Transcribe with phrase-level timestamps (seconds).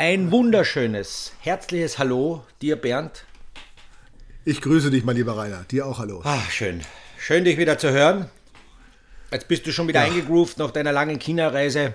[0.00, 3.26] ein wunderschönes, herzliches Hallo dir, Bernd.
[4.46, 5.66] Ich grüße dich, mein lieber Rainer.
[5.70, 6.22] Dir auch Hallo.
[6.24, 6.80] Ach, schön.
[7.18, 8.30] Schön, dich wieder zu hören.
[9.30, 10.06] Jetzt bist du schon wieder ja.
[10.06, 11.92] eingegroovt nach deiner langen China-Reise.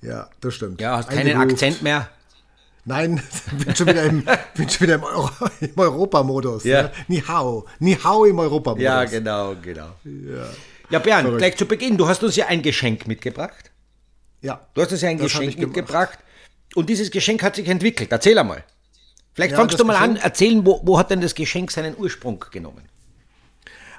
[0.00, 0.80] Ja, das stimmt.
[0.80, 2.08] Ja, hast keinen Akzent mehr.
[2.86, 3.22] Nein,
[3.62, 4.24] bin schon wieder im,
[4.56, 5.30] bin schon wieder im, Euro,
[5.60, 6.64] im Europamodus.
[6.64, 6.84] Ja.
[6.84, 6.92] Ne?
[7.08, 7.66] Ni hao.
[7.80, 8.82] Ni hao im Europamodus.
[8.82, 9.90] Ja, genau, genau.
[10.04, 10.46] Ja,
[10.88, 11.38] ja Bernd, Verrückt.
[11.38, 11.98] gleich zu Beginn.
[11.98, 13.72] Du hast uns ja ein Geschenk mitgebracht.
[14.40, 14.66] Ja.
[14.72, 16.18] Du hast uns ja ein Geschenk mitgebracht.
[16.74, 18.10] Und dieses Geschenk hat sich entwickelt.
[18.10, 18.64] Erzähl einmal.
[19.34, 21.96] Vielleicht ja, fangst du mal Geschenk, an, erzählen, wo, wo hat denn das Geschenk seinen
[21.96, 22.88] Ursprung genommen?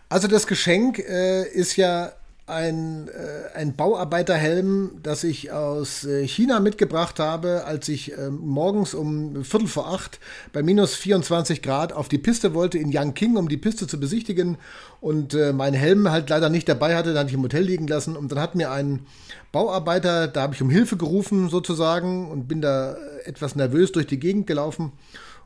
[0.09, 2.13] Also das Geschenk äh, ist ja
[2.48, 8.94] ein, äh, ein Bauarbeiterhelm, das ich aus äh, China mitgebracht habe, als ich äh, morgens
[8.94, 10.20] um Viertel vor acht
[10.53, 14.58] bei minus 24 Grad auf die Piste wollte in Yangqing, um die Piste zu besichtigen.
[15.02, 17.88] Und äh, meinen Helm halt leider nicht dabei hatte, dann hatte ich im Hotel liegen
[17.88, 18.16] lassen.
[18.16, 19.08] Und dann hat mir ein
[19.52, 24.19] Bauarbeiter, da habe ich um Hilfe gerufen sozusagen und bin da etwas nervös durch die
[24.19, 24.91] Gegend gelaufen.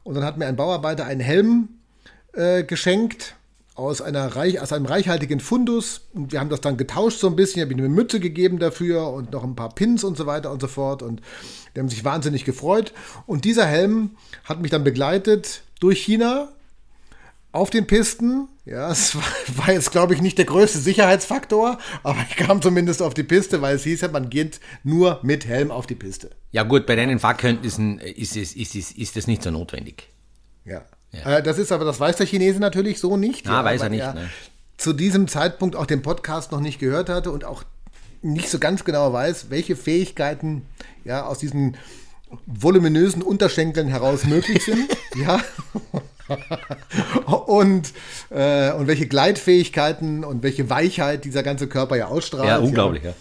[0.04, 1.70] Und dann hat mir ein Bauarbeiter einen Helm
[2.34, 3.36] äh, geschenkt
[3.80, 6.02] aus, einer reich, aus einem reichhaltigen Fundus.
[6.14, 7.60] Und wir haben das dann getauscht so ein bisschen.
[7.60, 10.52] Ich habe ihm eine Mütze gegeben dafür und noch ein paar Pins und so weiter
[10.52, 11.02] und so fort.
[11.02, 11.22] Und
[11.76, 12.94] die haben sich wahnsinnig gefreut.
[13.26, 14.12] Und dieser Helm
[14.44, 16.50] hat mich dann begleitet durch China
[17.52, 18.48] auf den Pisten.
[18.66, 19.16] Ja, es
[19.56, 23.62] war jetzt, glaube ich, nicht der größte Sicherheitsfaktor, aber ich kam zumindest auf die Piste,
[23.62, 26.32] weil es hieß ja, man geht nur mit Helm auf die Piste.
[26.52, 30.10] Ja, gut, bei deinen Fahrkenntnissen ist, es, ist, es, ist das nicht so notwendig.
[30.66, 30.86] Ja.
[31.12, 31.38] Ja.
[31.38, 33.48] Äh, das ist aber, das weiß der Chinese natürlich so nicht.
[33.48, 34.02] Ah, ja, weiß er nicht.
[34.02, 34.30] Er ne?
[34.78, 37.64] Zu diesem Zeitpunkt auch den Podcast noch nicht gehört hatte und auch
[38.22, 40.66] nicht so ganz genau weiß, welche Fähigkeiten
[41.06, 41.78] ja aus diesen
[42.46, 44.90] voluminösen Unterschenkeln heraus möglich sind.
[45.16, 45.40] ja.
[47.48, 47.92] und,
[48.30, 52.48] äh, und welche Gleitfähigkeiten und welche Weichheit dieser ganze Körper ja ausstrahlt.
[52.48, 53.14] Ja, unglaublich, ja.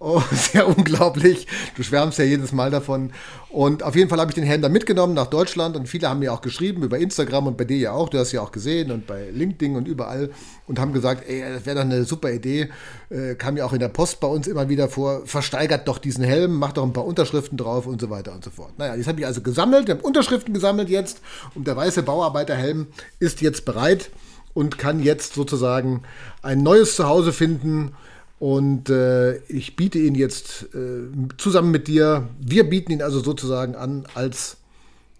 [0.00, 1.48] Oh, sehr unglaublich.
[1.76, 3.12] Du schwärmst ja jedes Mal davon.
[3.48, 6.20] Und auf jeden Fall habe ich den Helm dann mitgenommen nach Deutschland und viele haben
[6.20, 8.08] mir auch geschrieben über Instagram und bei dir ja auch.
[8.08, 10.30] Du hast ja auch gesehen und bei LinkedIn und überall
[10.66, 12.68] und haben gesagt, ey, das wäre doch eine super Idee.
[13.10, 15.22] Äh, kam ja auch in der Post bei uns immer wieder vor.
[15.26, 18.50] Versteigert doch diesen Helm, macht doch ein paar Unterschriften drauf und so weiter und so
[18.50, 18.78] fort.
[18.78, 21.20] Naja, das habe ich also gesammelt, ich habe Unterschriften gesammelt jetzt
[21.54, 22.86] und der weiße Bauarbeiterhelm
[23.18, 24.10] ist jetzt bereit
[24.54, 26.02] und kann jetzt sozusagen
[26.42, 27.94] ein neues Zuhause finden
[28.38, 33.74] und äh, ich biete ihn jetzt äh, zusammen mit dir, wir bieten ihn also sozusagen
[33.74, 34.58] an als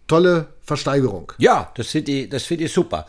[0.06, 1.32] tolle Versteigerung.
[1.38, 3.06] Ja, das finde ich, find ich super.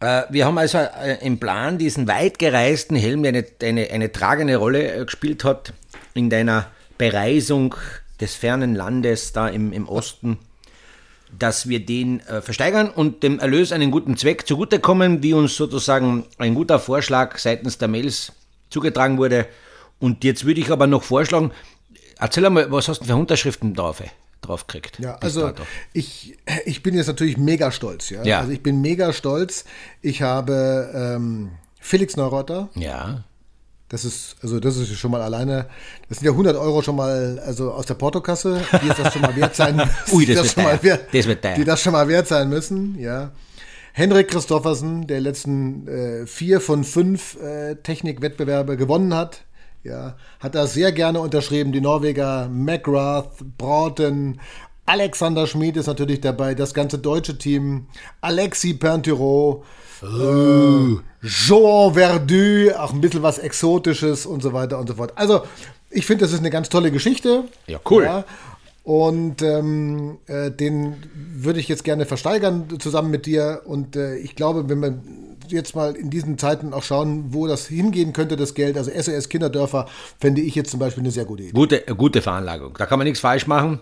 [0.00, 4.12] Äh, wir haben also äh, im Plan diesen weit gereisten Helm, der eine, eine, eine
[4.12, 5.72] tragende Rolle äh, gespielt hat
[6.14, 6.66] in deiner
[6.98, 7.74] Bereisung
[8.20, 10.38] des fernen Landes da im, im Osten,
[11.36, 16.24] dass wir den äh, versteigern und dem Erlös einen guten Zweck zugutekommen, wie uns sozusagen
[16.38, 18.32] ein guter Vorschlag seitens der Mails
[18.74, 19.46] zugetragen wurde.
[20.00, 21.52] Und jetzt würde ich aber noch vorschlagen,
[22.18, 24.02] erzähl einmal, was hast du für Unterschriften drauf?
[24.42, 24.98] drauf gekriegt.
[24.98, 25.52] Ja, also
[25.94, 26.36] ich,
[26.66, 28.10] ich bin jetzt natürlich mega stolz.
[28.10, 28.22] Ja?
[28.24, 28.40] ja.
[28.40, 29.64] Also ich bin mega stolz.
[30.02, 32.68] Ich habe ähm, Felix Neureuther.
[32.74, 33.24] Ja.
[33.88, 35.66] Das ist, also das ist schon mal alleine,
[36.08, 39.36] das sind ja 100 Euro schon mal, also aus der Portokasse, die das schon mal
[39.36, 39.90] wert sein müssen.
[40.12, 42.98] Ui, das, das, wird schon wert, das wird Die das schon mal wert sein müssen,
[42.98, 43.30] ja.
[43.96, 49.42] Henrik Christoffersen, der letzten äh, vier von fünf äh, Technikwettbewerbe gewonnen hat.
[49.84, 51.70] Ja, hat das sehr gerne unterschrieben.
[51.70, 54.40] Die Norweger McGrath, Broughton,
[54.84, 57.86] Alexander Schmid ist natürlich dabei, das ganze deutsche Team,
[58.20, 59.62] Alexi Pinturo,
[60.02, 60.06] oh.
[60.06, 65.12] äh, Jean Verdu, auch ein bisschen was Exotisches und so weiter und so fort.
[65.14, 65.42] Also,
[65.90, 67.44] ich finde, das ist eine ganz tolle Geschichte.
[67.68, 68.02] Ja, cool.
[68.02, 68.24] Ja.
[68.84, 73.62] Und ähm, äh, den würde ich jetzt gerne versteigern zusammen mit dir.
[73.64, 74.98] Und äh, ich glaube, wenn wir
[75.48, 79.30] jetzt mal in diesen Zeiten auch schauen, wo das hingehen könnte, das Geld, also SOS
[79.30, 79.86] Kinderdörfer,
[80.20, 81.52] fände ich jetzt zum Beispiel eine sehr gute Idee.
[81.52, 82.74] Gute, gute Veranlagung.
[82.76, 83.80] Da kann man nichts falsch machen.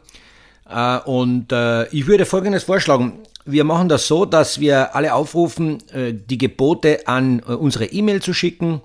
[0.69, 3.19] Äh, und äh, ich würde Folgendes vorschlagen.
[3.45, 8.33] Wir machen das so, dass wir alle aufrufen, äh, die Gebote an unsere E-Mail zu
[8.33, 8.83] schicken,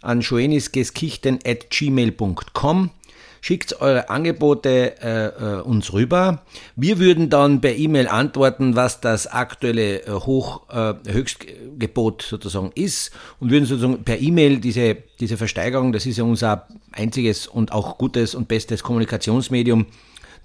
[0.00, 2.90] an joenisgeskichten.gmail.com
[3.48, 6.42] schickt eure Angebote äh, äh, uns rüber.
[6.76, 13.10] Wir würden dann per E-Mail antworten, was das aktuelle äh, Hoch, äh, Höchstgebot sozusagen ist
[13.40, 17.96] und würden sozusagen per E-Mail diese, diese Versteigerung, das ist ja unser einziges und auch
[17.96, 19.86] gutes und bestes Kommunikationsmedium,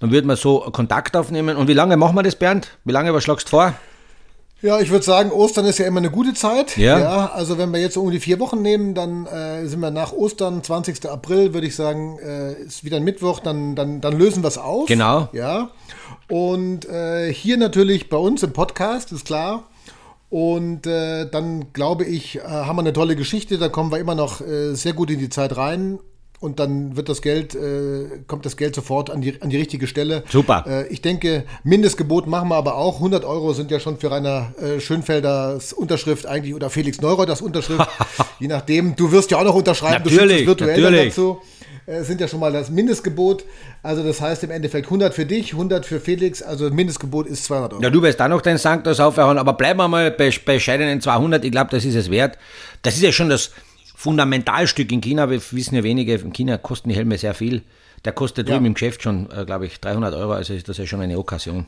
[0.00, 1.58] dann würden wir so Kontakt aufnehmen.
[1.58, 2.70] Und wie lange machen wir das, Bernd?
[2.86, 3.74] Wie lange, was schlagst du vor?
[4.64, 6.78] Ja, ich würde sagen, Ostern ist ja immer eine gute Zeit.
[6.78, 6.98] Ja.
[6.98, 10.14] ja also wenn wir jetzt um die vier Wochen nehmen, dann äh, sind wir nach
[10.14, 11.04] Ostern, 20.
[11.06, 14.56] April, würde ich sagen, äh, ist wieder ein Mittwoch, dann, dann, dann lösen wir es
[14.56, 14.86] auf.
[14.86, 15.28] Genau.
[15.34, 15.68] Ja.
[16.30, 19.64] Und äh, hier natürlich bei uns im Podcast, ist klar.
[20.30, 24.14] Und äh, dann glaube ich, äh, haben wir eine tolle Geschichte, da kommen wir immer
[24.14, 25.98] noch äh, sehr gut in die Zeit rein.
[26.40, 29.86] Und dann wird das Geld, äh, kommt das Geld sofort an die, an die richtige
[29.86, 30.24] Stelle.
[30.28, 30.64] Super.
[30.66, 32.96] Äh, ich denke, Mindestgebot machen wir aber auch.
[32.96, 37.88] 100 Euro sind ja schon für Rainer äh, Schönfelders Unterschrift eigentlich oder Felix Neureuters Unterschrift.
[38.40, 38.94] Je nachdem.
[38.96, 40.04] Du wirst ja auch noch unterschreiben.
[40.04, 41.08] Natürlich, du virtuell natürlich.
[41.08, 41.40] dazu.
[41.86, 43.44] Äh, sind ja schon mal das Mindestgebot.
[43.82, 46.42] Also das heißt im Endeffekt 100 für dich, 100 für Felix.
[46.42, 47.82] Also Mindestgebot ist 200 Euro.
[47.82, 51.44] Ja, du wirst da noch deinen Sanctus aufhören, aber bleiben wir mal bei bescheidenen 200.
[51.44, 52.38] Ich glaube, das ist es wert.
[52.82, 53.50] Das ist ja schon das
[54.04, 55.30] Fundamentalstück in China.
[55.30, 57.62] Wir wissen ja wenige, in China kosten die Helme sehr viel.
[58.04, 58.68] Der kostet drüben Ja.
[58.68, 60.32] im Geschäft schon, äh, glaube ich, 300 Euro.
[60.32, 61.64] Also ist das ja schon eine Okkasion.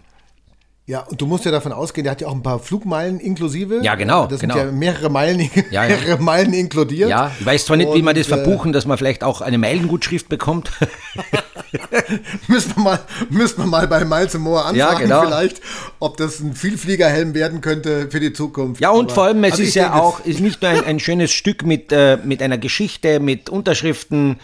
[0.84, 3.80] Ja, und du musst ja davon ausgehen, der hat ja auch ein paar Flugmeilen inklusive.
[3.82, 4.54] Ja, genau, Das genau.
[4.54, 5.88] sind ja mehrere Meilen, Ja, ja.
[5.96, 7.08] mehrere Meilen inkludiert.
[7.08, 9.40] Ja, ich weiß zwar nicht, wie man das Und, äh, verbuchen, dass man vielleicht auch
[9.40, 10.70] eine Meilengutschrift bekommt.
[12.48, 12.98] Müssen wir mal,
[13.30, 15.22] müssen wir mal bei Miles Moore anfragen, Ja, genau.
[15.22, 15.60] vielleicht,
[15.98, 18.80] ob das ein Vielfliegerhelm werden könnte für die Zukunft.
[18.80, 21.00] Ja, und Aber- vor allem, es also ist ja auch, ist nicht nur ein, ein
[21.00, 24.38] schönes Stück mit, äh, mit einer Geschichte, mit Unterschriften.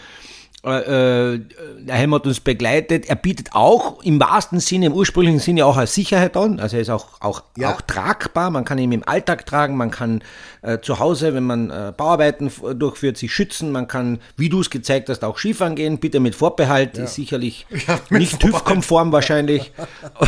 [0.65, 1.41] Äh, äh,
[1.81, 3.09] der Helm hat uns begleitet.
[3.09, 6.59] Er bietet auch im wahrsten Sinne, im ursprünglichen Sinne auch eine Sicherheit an.
[6.61, 7.73] Also er ist auch, auch, Ja.
[7.73, 8.49] auch tragbar.
[8.49, 9.75] Man kann ihn im Alltag tragen.
[9.75, 10.23] Man kann
[10.61, 13.73] äh, zu Hause, wenn man äh, Bauarbeiten durchführt, sich schützen.
[13.73, 15.97] Man kann, wie du es gezeigt hast, auch Skifahren gehen.
[15.97, 16.97] Bitte mit Vorbehalt.
[16.97, 18.39] Ist sicherlich Ja, nicht.
[18.39, 19.73] TÜV-konform wahrscheinlich.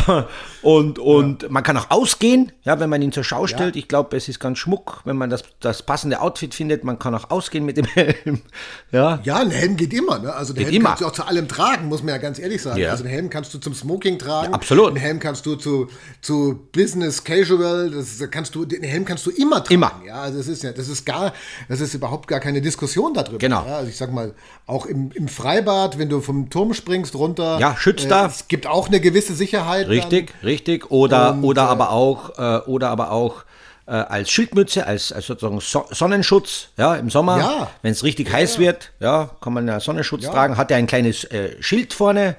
[0.62, 3.76] und und man kann auch ausgehen, ja, wenn man ihn zur Schau stellt.
[3.76, 6.84] Ich glaube, es ist ganz schmuck, wenn man das, das passende Outfit findet.
[6.84, 8.42] Man kann auch ausgehen mit dem Helm.
[8.92, 10.18] Ja, Ja, ein Helm geht immer.
[10.18, 10.25] Ne?
[10.34, 10.88] Also den Geht Helm immer.
[10.90, 12.80] kannst du auch zu allem tragen, muss man ja ganz ehrlich sagen.
[12.80, 12.90] Ja.
[12.90, 14.48] Also einen Helm kannst du zum Smoking tragen.
[14.48, 14.88] Ja, absolut.
[14.88, 15.88] Einen Helm kannst du zu,
[16.20, 17.90] zu Business Casual.
[17.90, 19.74] Das kannst du, den Helm kannst du immer tragen.
[19.74, 19.92] Immer.
[20.06, 21.32] Ja, also das ist ja, das ist gar,
[21.68, 23.38] das ist überhaupt gar keine Diskussion darüber.
[23.38, 23.64] Genau.
[23.66, 24.34] Ja, also ich sag mal,
[24.66, 27.58] auch im, im Freibad, wenn du vom Turm springst runter.
[27.58, 28.26] Ja, schützt da.
[28.26, 29.88] Es gibt auch eine gewisse Sicherheit.
[29.88, 30.90] richtig, richtig.
[30.90, 33.44] Oder, Und, oder äh, aber auch, äh, oder aber auch
[33.86, 37.70] äh, als Schildmütze, als, als sozusagen so Sonnenschutz, ja, im Sommer, Ja.
[37.82, 40.56] wenn es richtig heiß wird, ja, kann man ja Sonnenschutz tragen.
[40.56, 42.36] Hat er ein kleines äh, Schild vorne,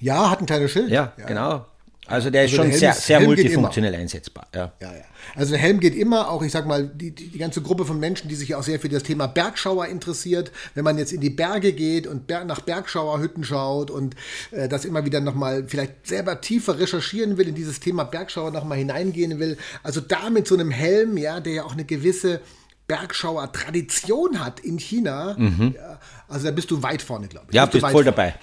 [0.00, 0.90] ja, hat ein kleines Schild.
[0.90, 1.66] ja, genau.
[2.10, 4.48] Also der ist Also schon der sehr, ist- sehr multifunktionell einsetzbar.
[4.54, 4.72] Ja.
[4.80, 5.02] Ja, ja.
[5.36, 8.00] Also der Helm geht immer, auch ich sag mal, die, die, die ganze Gruppe von
[8.00, 11.30] Menschen, die sich auch sehr für das Thema Bergschauer interessiert, wenn man jetzt in die
[11.30, 14.16] Berge geht und Ber nach Bergschauerhütten schaut und
[14.50, 18.78] äh, das immer wieder nochmal vielleicht selber tiefer recherchieren will, in dieses Thema Bergschauer nochmal
[18.78, 19.56] hineingehen will.
[19.82, 22.40] Also da mit so einem Helm, ja, der ja auch eine gewisse
[22.88, 27.52] Bergschauer-Tradition hat in China, ja, also da bist du weit vorne, glaube ich.
[27.52, 27.56] Mhm.
[27.56, 28.16] Ja, du bist weit voll vorne.
[28.16, 28.34] dabei.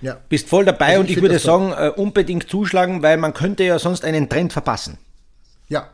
[0.00, 0.18] Ja.
[0.28, 1.70] Bist voll dabei Also und ich würde das toll.
[1.72, 4.98] sagen, äh, unbedingt zuschlagen, weil man könnte ja sonst einen Trend verpassen.
[5.68, 5.88] Ja,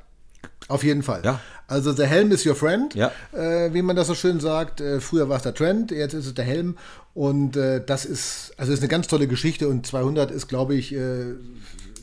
[0.68, 1.22] auf jeden Fall.
[1.24, 1.40] Ja.
[1.66, 3.10] Also der Helm ist your friend, Ja.
[3.32, 4.80] äh, wie man das so schön sagt.
[4.82, 6.76] Äh, früher war es der Trend, jetzt ist es der Helm.
[7.14, 10.94] Und äh, das ist, also ist eine ganz tolle Geschichte und 200 ist, glaube ich,
[10.94, 11.34] äh,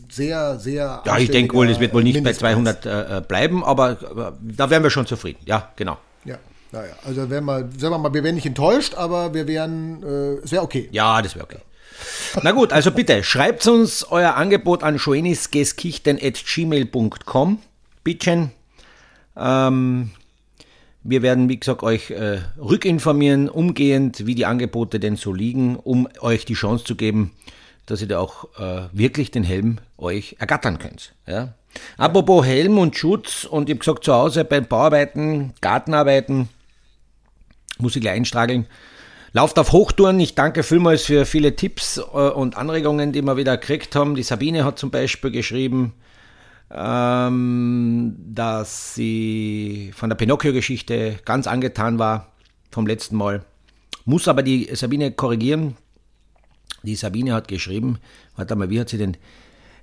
[0.09, 1.03] sehr, sehr.
[1.06, 2.53] Ja, ich denke wohl, es wird wohl nicht bei Mindestpreis.
[2.81, 5.39] 200 äh, bleiben, aber, aber da wären wir schon zufrieden.
[5.45, 5.98] Ja, genau.
[6.25, 6.38] Ja,
[6.71, 10.01] naja, also wären wir, sagen wir mal, wir wären nicht enttäuscht, aber wir wären,
[10.44, 10.89] es wäre okay.
[10.92, 11.59] Ja, das wäre okay.
[12.44, 17.59] Na gut, also bitte, schreibt uns euer Angebot an schoenisgeskichten.gmail.com.
[18.03, 18.51] Bittchen.
[19.38, 20.12] Ähm,
[21.03, 26.07] wir werden, wie gesagt, euch äh, rückinformieren, umgehend, wie die Angebote denn so liegen, um
[26.19, 27.31] euch die Chance zu geben,
[27.86, 31.13] dass ihr da auch äh, wirklich den Helm euch ergattern könnt.
[31.27, 31.53] Ja?
[31.98, 36.50] Apropos Helm und Schutz, und ich habe gesagt, zu Hause bei Bauarbeiten, Gartenarbeiten,
[37.80, 38.68] muss ich gleich einstrageln.
[39.33, 40.19] Lauft auf Hochtouren.
[40.19, 44.15] Ich danke vielmals für viele Tipps äh, und Anregungen, die wir wieder gekriegt haben.
[44.15, 45.94] Die Sabine hat zum Beispiel geschrieben,
[46.70, 52.34] ähm, dass sie von der Pinocchio-Geschichte ganz angetan war
[52.72, 53.46] vom letzten Mal.
[54.03, 55.77] Muss aber die Sabine korrigieren.
[56.84, 58.00] Die Sabine hat geschrieben,
[58.36, 59.15] warte mal, wie hat sie denn,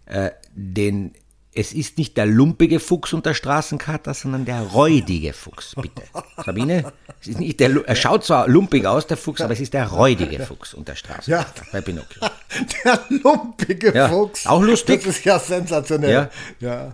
[0.04, 1.12] äh, den,
[1.58, 6.02] es ist nicht der lumpige Fuchs unter Straßenkater, sondern der räudige Fuchs, bitte.
[6.44, 9.74] Sabine, es ist nicht der, er schaut zwar lumpig aus, der Fuchs, aber es ist
[9.74, 12.22] der räudige Fuchs unter Straßenkater bei Pinocchio.
[12.84, 14.46] Der lumpige Ja, Fuchs.
[14.46, 15.02] auch lustig.
[15.04, 16.10] Das ist ja sensationell.
[16.10, 16.30] Ja.
[16.60, 16.92] ja.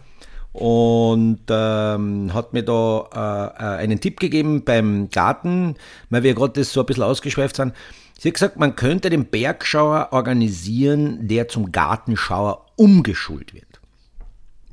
[0.53, 5.77] und ähm, hat mir da äh, äh, einen Tipp gegeben beim Garten,
[6.09, 7.75] weil wir gerade das so ein bisschen ausgeschweift sind.
[8.19, 13.74] Sie hat gesagt, man könnte den Bergschauer organisieren, der zum Gartenschauer umgeschult wird.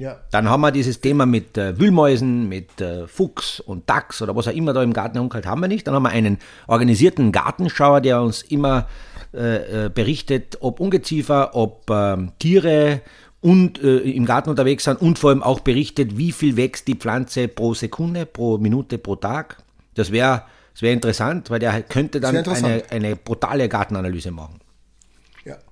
[0.02, 0.18] Ja.
[0.32, 4.48] Dann haben wir dieses Thema mit äh, Wühlmäusen, mit äh, Fuchs und Dachs oder was
[4.48, 5.86] auch immer da im Garten herumkalt, haben wir nicht.
[5.86, 8.88] Dann haben wir einen organisierten Gartenschauer, der uns immer
[9.32, 13.02] äh, äh, berichtet, ob Ungeziefer, ob ähm, Tiere
[13.42, 16.96] und äh, im Garten unterwegs sind und vor allem auch berichtet, wie viel wächst die
[16.96, 19.58] Pflanze pro Sekunde, pro Minute, pro Tag.
[19.94, 24.62] Das wäre das wär interessant, weil der könnte dann eine, eine brutale Gartenanalyse machen.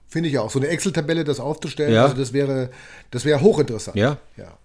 [0.10, 0.50] Ja, finde ich auch.
[0.50, 2.04] So eine Excel-Tabelle, das aufzustellen, Ja.
[2.04, 2.70] also das wäre,
[3.12, 3.96] das wäre hochinteressant.
[3.98, 4.18] Ja.
[4.38, 4.58] ja.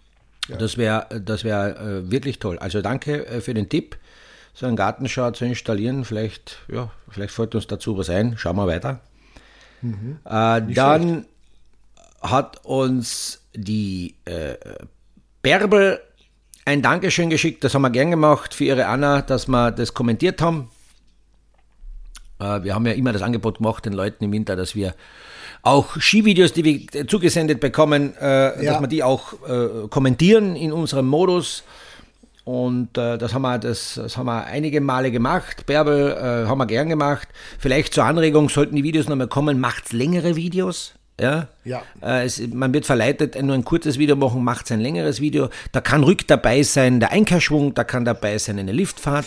[0.59, 2.59] Das wäre das wär, äh, wirklich toll.
[2.59, 3.97] Also danke äh, für den Tipp.
[4.53, 6.05] so einen Gartenschau zu installieren.
[6.05, 8.37] Vielleicht, ja, vielleicht fällt uns dazu was ein.
[8.39, 9.01] Schauen wir weiter.
[9.83, 10.19] Mhm.
[10.25, 11.29] Äh, dann schlecht.
[12.23, 14.55] hat uns die äh,
[15.43, 16.01] Bärbel
[16.67, 17.65] ein Dankeschön geschickt.
[17.65, 20.71] Das haben wir gern gemacht für ihre Anna, dass wir das kommentiert haben.
[22.39, 24.95] Äh, wir haben ja immer das Angebot gemacht den Leuten im Winter, dass wir
[25.65, 28.73] auch Skivideos, die wir zugesendet bekommen, äh, ja.
[28.73, 31.65] dass wir die auch äh, kommentieren in unserem Modus.
[32.45, 35.65] Und äh, das, haben wir, das, das haben wir einige Male gemacht.
[35.65, 37.29] Bärbel äh, haben wir gern gemacht.
[37.59, 39.59] Vielleicht zur Anregung sollten die Videos nochmal kommen.
[39.59, 40.93] Macht's längere Videos.
[41.19, 41.49] Ja.
[41.65, 41.83] ja.
[42.03, 45.49] Äh, es, man wird verleitet, nur ein kurzes Video machen, macht ein längeres Video.
[45.73, 49.27] Da kann rück dabei sein der Einkehrschwung, da kann dabei sein eine Liftfahrt.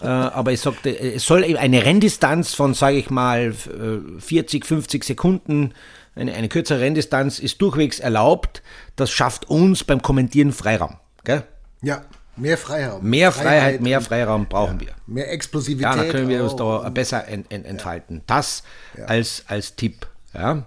[0.00, 5.74] Äh, aber ich sagte, es soll eine Renndistanz von, sage ich mal, 40, 50 Sekunden,
[6.18, 8.62] eine, eine kürzere Renndistanz ist durchwegs erlaubt.
[8.96, 10.96] Das schafft uns beim Kommentieren Freiraum.
[11.24, 11.44] Gell?
[11.82, 12.02] Ja,
[12.36, 13.04] mehr Freiraum.
[13.04, 14.94] Mehr Freiheit, Freiheit mehr Freiraum brauchen ja, wir.
[15.06, 15.82] Mehr Explosivität.
[15.82, 18.22] Ja, dann können wir uns da besser ent, ent, entfalten.
[18.26, 18.62] Das
[18.96, 19.04] ja.
[19.04, 20.06] als, als Tipp.
[20.34, 20.64] Ja.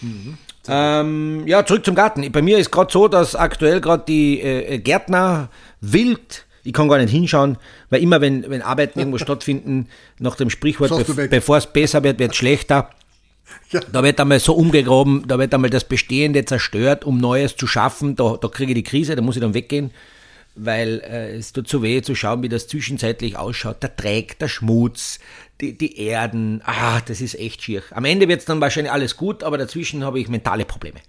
[0.00, 0.38] Mhm.
[0.68, 2.30] Ähm, ja, zurück zum Garten.
[2.30, 5.48] Bei mir ist gerade so, dass aktuell gerade die äh, Gärtner
[5.80, 7.56] wild ich kann gar nicht hinschauen,
[7.90, 9.88] weil immer, wenn, wenn Arbeiten irgendwo stattfinden,
[10.18, 12.90] nach dem Sprichwort, be bevor es besser wird, wird es schlechter.
[13.70, 13.80] Ja.
[13.92, 18.16] Da wird einmal so umgegraben, da wird einmal das Bestehende zerstört, um Neues zu schaffen.
[18.16, 19.90] Da, da kriege ich die Krise, da muss ich dann weggehen,
[20.54, 23.82] weil äh, es tut so weh zu schauen, wie das zwischenzeitlich ausschaut.
[23.82, 25.18] Der Dreck, der Schmutz,
[25.60, 27.82] die, die Erden, ah, das ist echt schier.
[27.90, 31.00] Am Ende wird es dann wahrscheinlich alles gut, aber dazwischen habe ich mentale Probleme.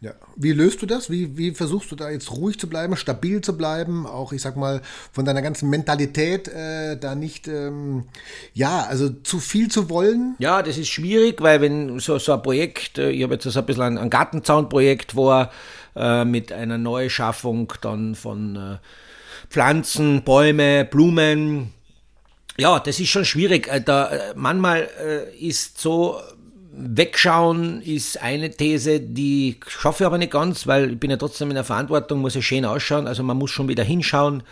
[0.00, 0.12] Ja.
[0.36, 1.08] Wie löst du das?
[1.08, 4.06] Wie, wie versuchst du da jetzt ruhig zu bleiben, stabil zu bleiben?
[4.06, 8.04] Auch, ich sag mal, von deiner ganzen Mentalität äh, da nicht, ähm,
[8.52, 10.34] ja, also zu viel zu wollen?
[10.38, 13.58] Ja, das ist schwierig, weil wenn so, so ein Projekt, äh, ich habe jetzt so
[13.58, 15.50] ein bisschen ein, ein Gartenzaunprojekt war,
[15.96, 18.78] äh, mit einer Neuschaffung dann von äh,
[19.48, 21.72] Pflanzen, Bäume, Blumen,
[22.58, 23.68] ja, das ist schon schwierig.
[23.68, 24.88] Äh, da, äh, manchmal
[25.40, 26.20] ist so
[26.78, 31.48] Wegschauen ist eine These, die schaffe ich aber nicht ganz, weil ich bin ja trotzdem
[31.48, 34.42] in der Verantwortung, muss ja schön ausschauen, also man muss schon wieder hinschauen.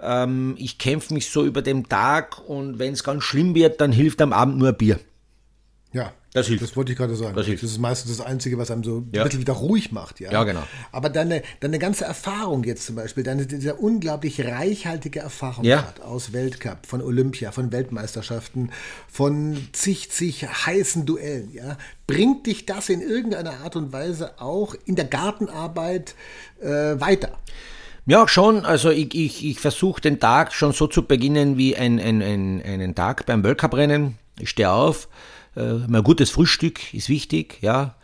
[0.00, 3.92] Ähm, ich kämpfe mich so über den Tag und wenn es ganz schlimm wird, dann
[3.92, 4.98] hilft am Abend nur Bier.
[5.92, 6.62] Ja, das hilft.
[6.62, 7.36] Das wollte ich gerade sagen.
[7.36, 7.62] Das, hilft.
[7.62, 9.20] das ist meistens das Einzige, was einem so ja.
[9.20, 10.18] ein bisschen wieder ruhig macht.
[10.18, 10.62] Ja, ja genau.
[10.90, 15.92] Aber deine, deine ganze Erfahrung jetzt zum Beispiel, deine, diese unglaublich reichhaltige Erfahrung ja.
[16.02, 18.70] aus Weltcup, von Olympia, von Weltmeisterschaften,
[19.08, 24.74] von zig, zig heißen Duellen, ja, bringt dich das in irgendeiner Art und Weise auch
[24.86, 26.14] in der Gartenarbeit
[26.62, 27.38] äh, weiter?
[28.06, 28.64] Ja, schon.
[28.64, 32.62] Also ich, ich, ich versuche den Tag schon so zu beginnen wie ein, ein, ein,
[32.62, 34.16] einen Tag beim Weltcuprennen.
[34.40, 35.08] Ich stehe auf,
[35.54, 37.94] ein gutes Frühstück ist wichtig, ja.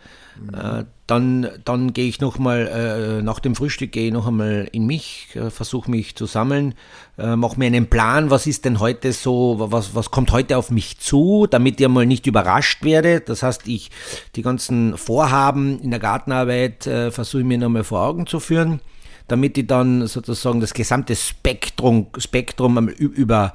[0.40, 0.86] Mhm.
[1.06, 5.28] dann dann gehe ich nochmal, äh, nach dem Frühstück gehe ich noch einmal in mich,
[5.34, 6.74] äh, versuche mich zu sammeln,
[7.16, 10.70] äh, mache mir einen Plan, was ist denn heute so, was, was kommt heute auf
[10.70, 13.20] mich zu, damit ich mal nicht überrascht werde.
[13.20, 13.90] Das heißt, ich
[14.36, 18.80] die ganzen Vorhaben in der Gartenarbeit äh, versuche mir nochmal vor Augen zu führen,
[19.26, 23.54] damit ich dann sozusagen das gesamte Spektrum, Spektrum über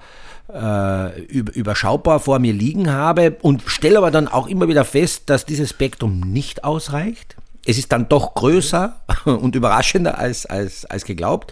[0.54, 5.46] äh, überschaubar vor mir liegen habe und stelle aber dann auch immer wieder fest, dass
[5.46, 7.36] dieses Spektrum nicht ausreicht.
[7.66, 8.96] Es ist dann doch größer
[9.26, 11.52] und überraschender als, als, als geglaubt.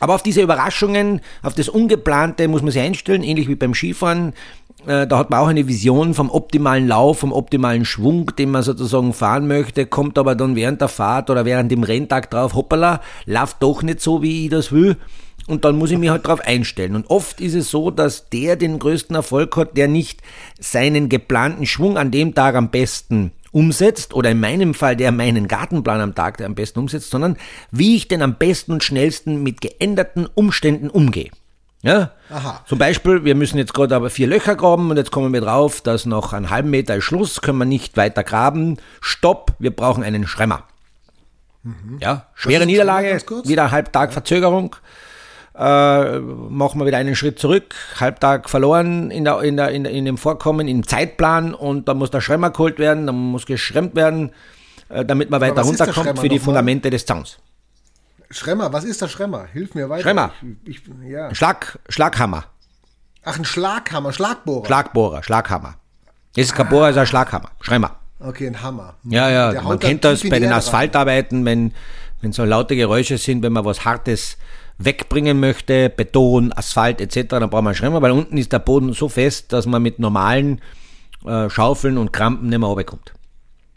[0.00, 4.34] Aber auf diese Überraschungen, auf das Ungeplante muss man sich einstellen, ähnlich wie beim Skifahren.
[4.86, 8.62] Äh, da hat man auch eine Vision vom optimalen Lauf, vom optimalen Schwung, den man
[8.62, 13.00] sozusagen fahren möchte, kommt aber dann während der Fahrt oder während dem Renntag drauf, hoppala,
[13.24, 14.96] läuft doch nicht so, wie ich das will.
[15.46, 16.96] Und dann muss ich mich halt darauf einstellen.
[16.96, 20.22] Und oft ist es so, dass der den größten Erfolg hat, der nicht
[20.58, 25.46] seinen geplanten Schwung an dem Tag am besten umsetzt oder in meinem Fall der meinen
[25.46, 27.36] Gartenplan am Tag der am besten umsetzt, sondern
[27.70, 31.30] wie ich denn am besten und schnellsten mit geänderten Umständen umgehe.
[31.82, 32.12] Ja?
[32.30, 32.64] Aha.
[32.66, 35.82] Zum Beispiel, wir müssen jetzt gerade aber vier Löcher graben und jetzt kommen wir drauf,
[35.82, 38.78] dass noch einen halben Meter ist Schluss, können wir nicht weiter graben.
[39.00, 40.64] Stopp, wir brauchen einen Schremmer.
[41.62, 41.98] Mhm.
[42.00, 44.12] Ja, schwere Niederlage, wieder Halbtag ja.
[44.14, 44.76] Verzögerung
[45.56, 50.04] äh, machen wir wieder einen Schritt zurück, Halbtag verloren in, der, in, der, in, in
[50.04, 54.32] dem Vorkommen, im Zeitplan und dann muss der Schremmer geholt werden, dann muss geschremmt werden,
[54.88, 57.38] äh, damit man weiter runterkommt für die Fundamente des Zauns.
[58.30, 59.46] Schremmer, was ist der Schremmer?
[59.52, 60.02] Hilf mir weiter.
[60.02, 60.32] Schremmer.
[60.64, 61.32] Ich, ich, ja.
[61.34, 62.46] Schlag, Schlaghammer.
[63.22, 64.66] Ach, ein Schlaghammer, Schlagbohrer.
[64.66, 65.76] Schlagbohrer, Schlaghammer.
[66.34, 67.50] Das ist kein Bohrer, ist ein Schlaghammer.
[67.60, 67.96] Schremmer.
[68.18, 68.94] Okay, ein Hammer.
[69.04, 71.72] Ja, ja, man kennt das bei den Asphaltarbeiten, wenn,
[72.24, 74.38] wenn so laute Geräusche sind, wenn man was Hartes
[74.78, 78.92] wegbringen möchte, Beton, Asphalt etc., dann braucht man einen Schreiner, weil unten ist der Boden
[78.94, 80.60] so fest, dass man mit normalen
[81.26, 83.12] äh, Schaufeln und Krampen nicht mehr runterkommt.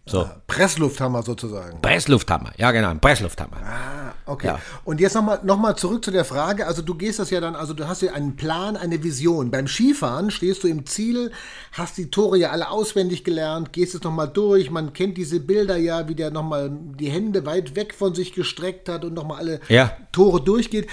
[0.08, 0.22] So.
[0.22, 1.82] Ah, Presslufthammer sozusagen.
[1.82, 3.58] Presslufthammer, ja genau, Presslufthammer.
[3.58, 4.48] Ah, okay.
[4.48, 4.60] Ja.
[4.86, 7.56] Und jetzt nochmal noch mal zurück zu der Frage, also du gehst das ja dann,
[7.56, 9.52] also du hast ja einen Plan, eine Vision.
[9.52, 11.32] Beim Skifahren stehst du im Ziel,
[11.74, 15.78] hast die Tore ja alle auswendig gelernt, gehst es nochmal durch, man kennt diese Bilder
[15.78, 19.60] ja, wie der nochmal die Hände weit weg von sich gestreckt hat und nochmal alle
[19.68, 19.92] Ja.
[20.12, 20.88] Tore durchgeht.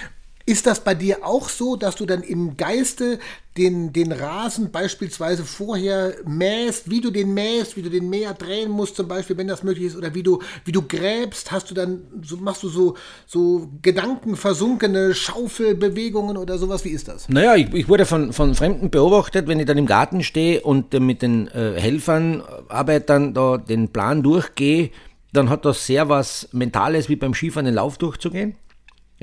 [0.46, 3.18] Ist das bei dir auch so, dass du dann im Geiste
[3.56, 8.70] den, den Rasen beispielsweise vorher mähst, wie du den mähst, wie du den Mäher drehen
[8.70, 11.74] musst, zum Beispiel, wenn das möglich ist, oder wie du, wie du gräbst, hast du
[11.74, 12.94] dann, so, machst du so,
[13.26, 16.84] so gedankenversunkene Schaufelbewegungen oder sowas?
[16.84, 17.28] Wie ist das?
[17.28, 20.92] Naja, ich, ich wurde von, von Fremden beobachtet, wenn ich dann im Garten stehe und
[20.92, 24.90] äh, mit den äh, Helfern, äh, Arbeitern da den Plan durchgehe,
[25.32, 28.56] dann hat das sehr was Mentales, wie beim Skifahren den Lauf durchzugehen.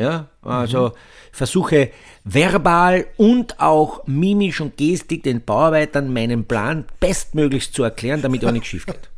[0.01, 0.93] Ja, also
[1.31, 1.91] versuche
[2.23, 8.51] verbal und auch mimisch und gestik den Bauarbeitern meinen Plan bestmöglichst zu erklären, damit auch
[8.51, 9.09] nichts schief geht.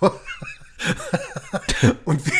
[2.04, 2.32] Und wie,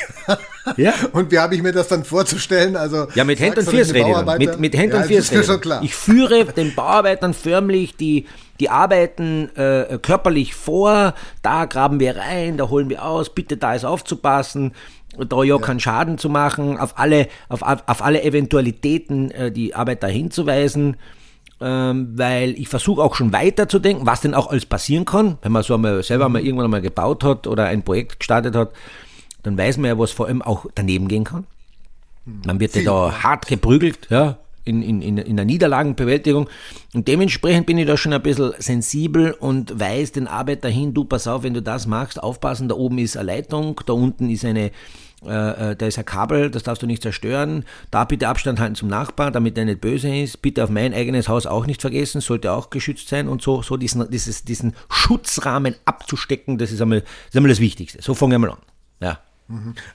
[0.81, 0.95] Ja.
[1.13, 2.75] und wie habe ich mir das dann vorzustellen?
[2.77, 4.05] Also, Ja, mit Händen und rede ich.
[4.05, 5.61] Bauarbeiter- Mit, mit Händen ja, und mir rede ich.
[5.61, 5.83] klar.
[5.83, 8.27] Ich führe den Bauarbeitern förmlich die,
[8.61, 11.15] die Arbeiten äh, körperlich vor.
[11.43, 13.35] Da graben wir rein, da holen wir aus.
[13.35, 14.73] Bitte da ist aufzupassen,
[15.19, 20.09] da ja, keinen Schaden zu machen, auf alle, auf, auf alle Eventualitäten äh, die Arbeiter
[20.09, 20.97] hinzuweisen.
[21.63, 25.63] Ähm, weil ich versuche auch schon weiterzudenken, was denn auch alles passieren kann, wenn man
[25.63, 28.71] so einmal selber mal irgendwann einmal gebaut hat oder ein Projekt gestartet hat,
[29.43, 31.47] dann weiß man ja, was vor allem auch daneben gehen kann.
[32.25, 36.49] Man wird ja da hart geprügelt, ja, in, in, in, in der Niederlagenbewältigung.
[36.95, 41.05] Und dementsprechend bin ich da schon ein bisschen sensibel und weiß den Arbeiter hin, du
[41.05, 44.45] pass auf, wenn du das machst, aufpassen, da oben ist eine Leitung, da unten ist
[44.45, 44.71] eine,
[45.27, 47.65] äh, äh, da ist ein Kabel, das darfst du nicht zerstören.
[47.91, 50.43] Da bitte Abstand halten zum Nachbarn, damit er nicht böse ist.
[50.43, 53.77] Bitte auf mein eigenes Haus auch nicht vergessen, sollte auch geschützt sein und so, so
[53.77, 58.03] diesen, dieses, diesen Schutzrahmen abzustecken, das ist einmal, das ist einmal das Wichtigste.
[58.03, 58.59] So fangen wir mal an.
[59.01, 59.19] Ja.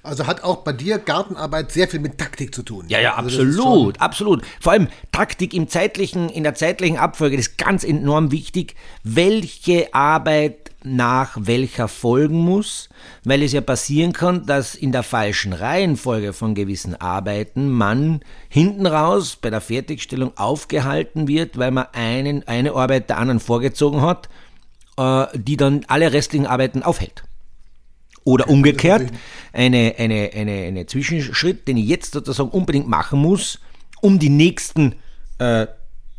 [0.04, 2.86] Also hat auch bei dir Gartenarbeit sehr viel mit Taktik zu tun.
[2.90, 4.44] Ja, ja, Also absolut, absolut.
[4.60, 10.72] Vor allem Taktik im zeitlichen, in der zeitlichen Abfolge, ist ganz enorm wichtig, welche Arbeit
[10.86, 12.90] nach welcher folgen muss,
[13.24, 18.86] weil es ja passieren kann, dass in der falschen Reihenfolge von gewissen Arbeiten man hinten
[18.86, 24.30] raus bei der Fertigstellung aufgehalten wird, weil man einen, eine Arbeit der anderen vorgezogen hat,
[24.98, 27.24] äh, die dann alle restlichen Arbeiten aufhält.
[28.26, 29.06] Oder umgekehrt,
[29.54, 33.60] eine, eine, eine, eine Zwischenschritt, den ich jetzt sozusagen unbedingt machen muss,
[34.02, 34.96] um die nächsten
[35.38, 35.68] äh,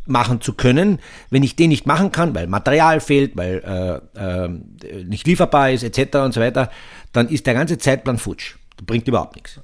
[0.07, 1.01] machen zu können.
[1.31, 5.83] Wenn ich den nicht machen kann, weil Material fehlt, weil äh, äh, nicht lieferbar ist,
[5.83, 6.17] etc.
[6.19, 6.71] und so weiter,
[7.13, 8.55] dann ist der ganze Zeitplan futsch.
[8.77, 9.59] Das bringt überhaupt nichts.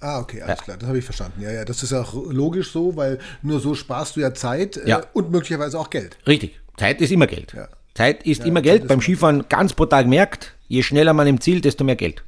[0.00, 1.42] Ah, okay, alles klar, das habe ich verstanden.
[1.42, 4.88] Ja, ja, das ist auch logisch so, weil nur so sparst du ja Zeit äh,
[4.88, 5.02] Ja.
[5.12, 6.16] und möglicherweise auch Geld.
[6.26, 6.58] Richtig.
[6.76, 7.52] Zeit ist immer Geld.
[7.54, 7.68] Ja.
[7.94, 8.82] Zeit ist Ja, immer Zeit Geld.
[8.84, 12.24] ist Beim Skifahren ganz brutal gemerkt, je schneller man im Ziel, desto mehr Geld.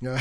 [0.00, 0.16] Ja.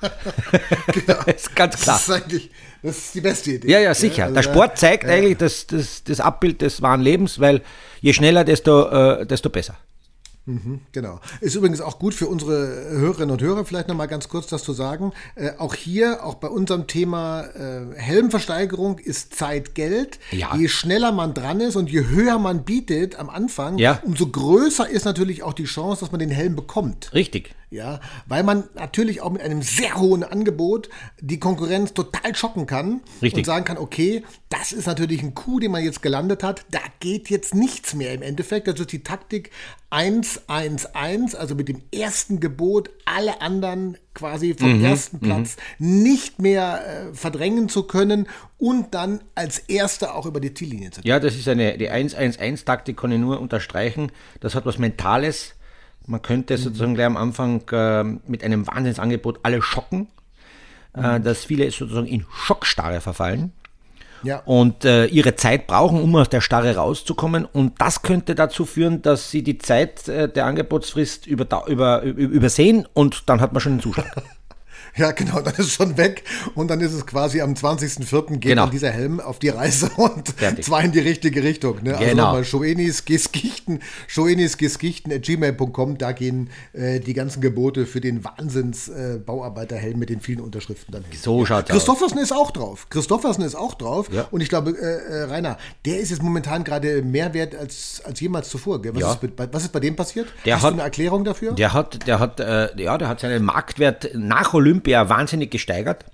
[0.92, 1.18] genau.
[1.26, 1.96] Das ist ganz klar.
[1.96, 2.50] Das ist eigentlich,
[2.82, 3.68] das ist die beste Idee.
[3.72, 4.24] Ja, ja, sicher.
[4.24, 7.62] also der Sport zeigt eigentlich das, das, das Abbild des wahren Lebens, weil
[8.00, 9.76] je schneller, desto, äh, desto besser.
[10.92, 11.20] Genau.
[11.40, 14.72] Ist übrigens auch gut für unsere Hörerinnen und Hörer, vielleicht nochmal ganz kurz das zu
[14.72, 15.12] sagen.
[15.34, 20.18] Äh, auch hier, auch bei unserem Thema äh, Helmversteigerung ist Zeit Geld.
[20.30, 20.54] Ja.
[20.56, 24.00] Je schneller man dran ist und je höher man bietet am Anfang, Ja.
[24.04, 27.12] umso größer ist natürlich auch die Chance, dass man den Helm bekommt.
[27.14, 27.54] Richtig.
[27.70, 30.88] Ja, weil man natürlich auch mit einem sehr hohen Angebot
[31.20, 33.40] die Konkurrenz total schocken kann Richtig.
[33.40, 36.78] und sagen kann, okay, das ist natürlich ein Coup, den man jetzt gelandet hat, da
[37.00, 38.68] geht jetzt nichts mehr im Endeffekt.
[38.68, 39.50] Das ist die Taktik
[40.48, 47.14] 1-1-1, also mit dem ersten Gebot alle anderen quasi vom ersten Platz nicht mehr äh,
[47.14, 48.26] verdrängen zu können
[48.58, 51.08] und dann als Erster auch über die Ziellinie zu gehen.
[51.08, 54.12] Ja, das ist eine, die 1-1-1-Taktik, kann ich nur unterstreichen.
[54.40, 55.54] Das hat was Mentales.
[56.06, 60.08] Man könnte sozusagen gleich am Anfang äh, mit einem Wahnsinnsangebot alle schocken,
[60.94, 63.52] äh, dass viele sozusagen in Schockstarre verfallen
[64.22, 64.42] Ja.
[64.44, 67.44] und äh, ihre Zeit brauchen, um aus der Starre rauszukommen.
[67.44, 72.20] Und das könnte dazu führen, dass sie die Zeit äh, der Angebotsfrist über, über, über,
[72.20, 74.08] übersehen und dann hat man schon einen Zustand.
[74.96, 76.24] Ja, genau, dann ist es schon weg
[76.54, 78.30] und dann ist es quasi am 20.04.
[78.38, 78.62] geht Genau.
[78.62, 80.64] dann dieser Helm auf die Reise und Fertig.
[80.64, 81.82] zwar in die richtige Richtung.
[81.82, 81.96] Ne?
[81.96, 82.24] Also Genau.
[82.26, 89.98] nochmal Schoenis Geskichten, schoenisgeskichten.gmail.com, da gehen äh, die ganzen Gebote für den Wahnsinns äh, Bauarbeiterhelm
[89.98, 91.18] mit den vielen Unterschriften dann hin.
[91.20, 91.76] So schaut's aus.
[91.76, 92.86] Christoffersen ist auch drauf.
[92.90, 94.26] Christoffersen ist auch drauf Ja.
[94.30, 98.20] und ich glaube, äh, äh, Rainer, der ist jetzt momentan gerade mehr wert als, als
[98.20, 98.82] jemals zuvor.
[98.82, 98.94] Gell?
[98.94, 99.12] Was, Ja.
[99.12, 100.28] ist, bei- was ist bei dem passiert?
[100.44, 101.52] Der Hast hat- du eine Erklärung dafür?
[101.52, 106.04] Der hat, der hat, äh, ja, der hat seinen Marktwert nach Olympia wahnsinnig gesteigert.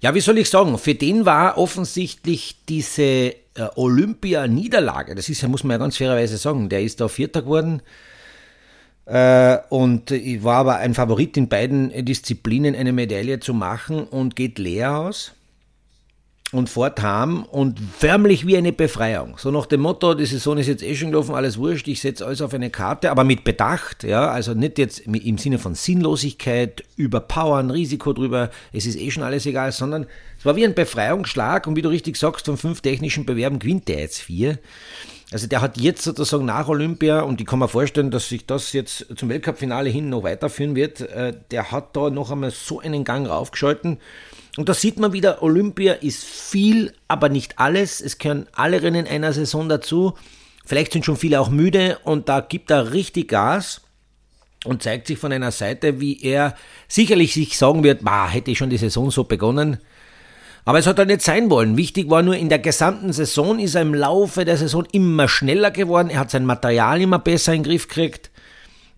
[0.00, 0.76] Ja, wie soll ich sagen?
[0.78, 3.34] Für den war offensichtlich diese äh,
[3.76, 7.82] Olympia-Niederlage, das ist ja, muss man ja ganz fairerweise sagen, der ist da Vierter geworden.
[9.06, 14.58] Äh, und war aber ein Favorit in beiden Disziplinen, eine Medaille zu machen und geht
[14.58, 15.35] leer aus
[16.56, 19.36] und fort haben und förmlich wie eine Befreiung.
[19.38, 22.26] So nach dem Motto, die Saison ist jetzt eh schon gelaufen, alles wurscht, ich setze
[22.26, 26.84] alles auf eine Karte, aber mit Bedacht, ja, also nicht jetzt im Sinne von Sinnlosigkeit,
[26.96, 30.06] überpowern, Risiko drüber, es ist eh schon alles egal, sondern
[30.38, 33.88] es war wie ein Befreiungsschlag und wie du richtig sagst, von fünf technischen Bewerben gewinnt
[33.88, 34.58] der jetzt vier.
[35.32, 38.72] Also der hat jetzt sozusagen nach Olympia, und ich kann mir vorstellen, dass sich das
[38.72, 43.02] jetzt zum Weltcup-Finale hin noch weiterführen wird, äh, der hat da noch einmal so einen
[43.02, 43.98] Gang raufgeschalten,
[44.56, 48.00] und da sieht man wieder, Olympia ist viel, aber nicht alles.
[48.00, 50.14] Es gehören alle Rennen einer Saison dazu.
[50.64, 53.82] Vielleicht sind schon viele auch müde und da gibt er richtig Gas
[54.64, 56.56] und zeigt sich von einer Seite, wie er
[56.88, 59.78] sicherlich sich sagen wird, bah, hätte ich schon die Saison so begonnen.
[60.64, 61.76] Aber es hat er nicht sein wollen.
[61.76, 65.70] Wichtig war nur, in der gesamten Saison ist er im Laufe der Saison immer schneller
[65.70, 66.10] geworden.
[66.10, 68.30] Er hat sein Material immer besser in den Griff gekriegt.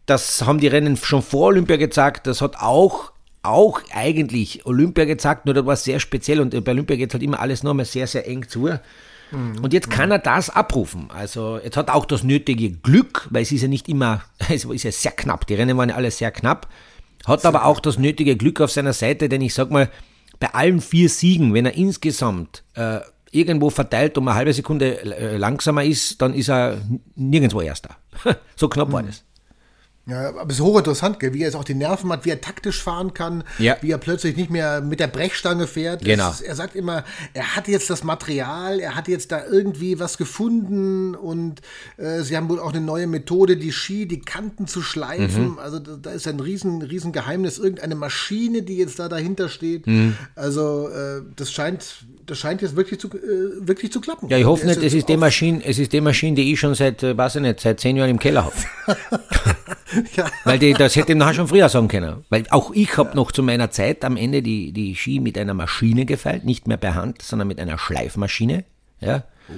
[0.07, 2.27] Das haben die Rennen schon vor Olympia gezeigt.
[2.27, 3.12] Das hat auch
[3.49, 7.41] auch eigentlich Olympia gezeigt, nur das war sehr speziell und bei Olympia geht halt immer
[7.41, 8.71] alles nochmal sehr, sehr eng zu.
[9.31, 9.59] Mhm.
[9.63, 11.11] Und jetzt kann er das abrufen.
[11.11, 14.65] Also jetzt hat er auch das nötige Glück, weil es ist ja nicht immer, es
[14.65, 16.69] ist ja sehr knapp, die Rennen waren ja alle sehr knapp,
[17.27, 19.91] hat aber auch das nötige Glück auf seiner Seite, denn ich sag mal,
[20.41, 25.37] bei allen vier Siegen, wenn er insgesamt äh, irgendwo verteilt um eine halbe Sekunde äh,
[25.37, 26.79] langsamer ist, dann ist er
[27.17, 27.97] nirgendwo Erster.
[28.57, 29.09] so knapp war mhm.
[29.09, 29.25] das.
[30.09, 31.35] Ja, aber es ist hochinteressant, gell?
[31.35, 33.77] wie er jetzt auch die Nerven hat, wie er taktisch fahren kann, ja.
[33.83, 36.03] wie er plötzlich nicht mehr mit der Brechstange fährt.
[36.03, 36.31] Genau.
[36.31, 40.16] Ist, er sagt immer, er hat jetzt das Material, er hat jetzt da irgendwie was
[40.16, 41.61] gefunden und
[41.99, 45.51] äh, sie haben wohl auch eine neue Methode, die Ski, die Kanten zu schleifen.
[45.51, 45.59] Mhm.
[45.59, 49.87] Also da, da, ist ein riesen, riesen Geheimnis, irgendeine Maschine, die jetzt da dahinter steht.
[49.87, 50.16] Mhm.
[50.35, 54.29] Also äh, das scheint, das scheint jetzt wirklich zu, äh, wirklich zu klappen.
[54.29, 56.75] Ja, ich hoffe nicht, es ist die Maschine, es ist die Maschine, die ich schon
[56.75, 58.55] seit, äh, weiß ich nicht, seit zehn Jahren im Keller habe.
[60.17, 60.27] Ja.
[60.45, 62.25] Weil die, das hätte ich nachher schon früher sagen können.
[62.29, 63.14] Weil auch ich habe ja.
[63.14, 66.77] noch zu meiner Zeit am Ende die, die Ski mit einer Maschine gefeilt, nicht mehr
[66.77, 68.64] per Hand, sondern mit einer Schleifmaschine.
[69.01, 69.25] Ja.
[69.49, 69.55] Oh.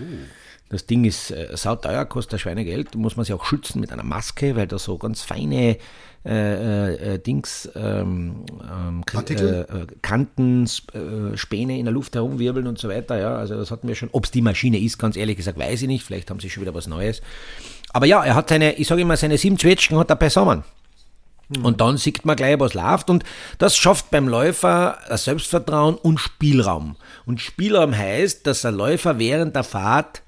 [0.70, 4.04] Das Ding ist äh, sauteuer, kostet ein Schweinegeld, muss man sich auch schützen mit einer
[4.04, 5.76] Maske, weil da so ganz feine
[6.24, 12.88] äh, äh, Dings, ähm, ähm, äh, Kanten, äh, Späne in der Luft herumwirbeln und so
[12.88, 13.18] weiter.
[13.18, 14.10] Ja, also das hatten wir schon.
[14.12, 16.04] Ob es die Maschine ist, ganz ehrlich gesagt, weiß ich nicht.
[16.04, 17.20] Vielleicht haben sie schon wieder was Neues.
[17.92, 20.62] Aber ja, er hat seine, ich sage immer, seine sieben Zwetschgen hat er beisammen.
[21.48, 21.64] Mhm.
[21.64, 23.10] Und dann sieht man gleich, was läuft.
[23.10, 23.24] Und
[23.58, 26.94] das schafft beim Läufer Selbstvertrauen und Spielraum.
[27.26, 30.22] Und Spielraum heißt, dass der Läufer während der Fahrt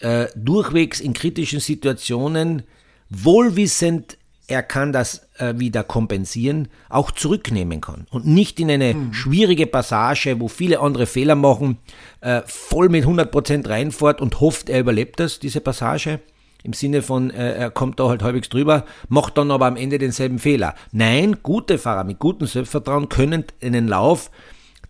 [0.00, 2.62] äh, durchwegs in kritischen Situationen
[3.08, 9.12] wohlwissend er kann das äh, wieder kompensieren, auch zurücknehmen kann und nicht in eine mhm.
[9.12, 11.78] schwierige Passage, wo viele andere Fehler machen,
[12.20, 16.20] äh, voll mit 100% reinfährt und hofft, er überlebt das, diese Passage,
[16.62, 19.98] im Sinne von, äh, er kommt da halt halbwegs drüber, macht dann aber am Ende
[19.98, 20.74] denselben Fehler.
[20.92, 24.30] Nein, gute Fahrer mit gutem Selbstvertrauen können einen Lauf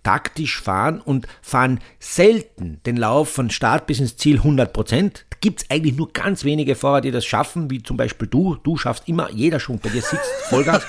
[0.06, 5.26] taktisch fahren und fahren selten den Lauf von Start bis ins Ziel 100 Prozent.
[5.30, 8.54] Da gibt es eigentlich nur ganz wenige Fahrer, die das schaffen, wie zum Beispiel du.
[8.62, 10.86] Du schaffst immer, jeder schon bei dir sitzt Vollgas.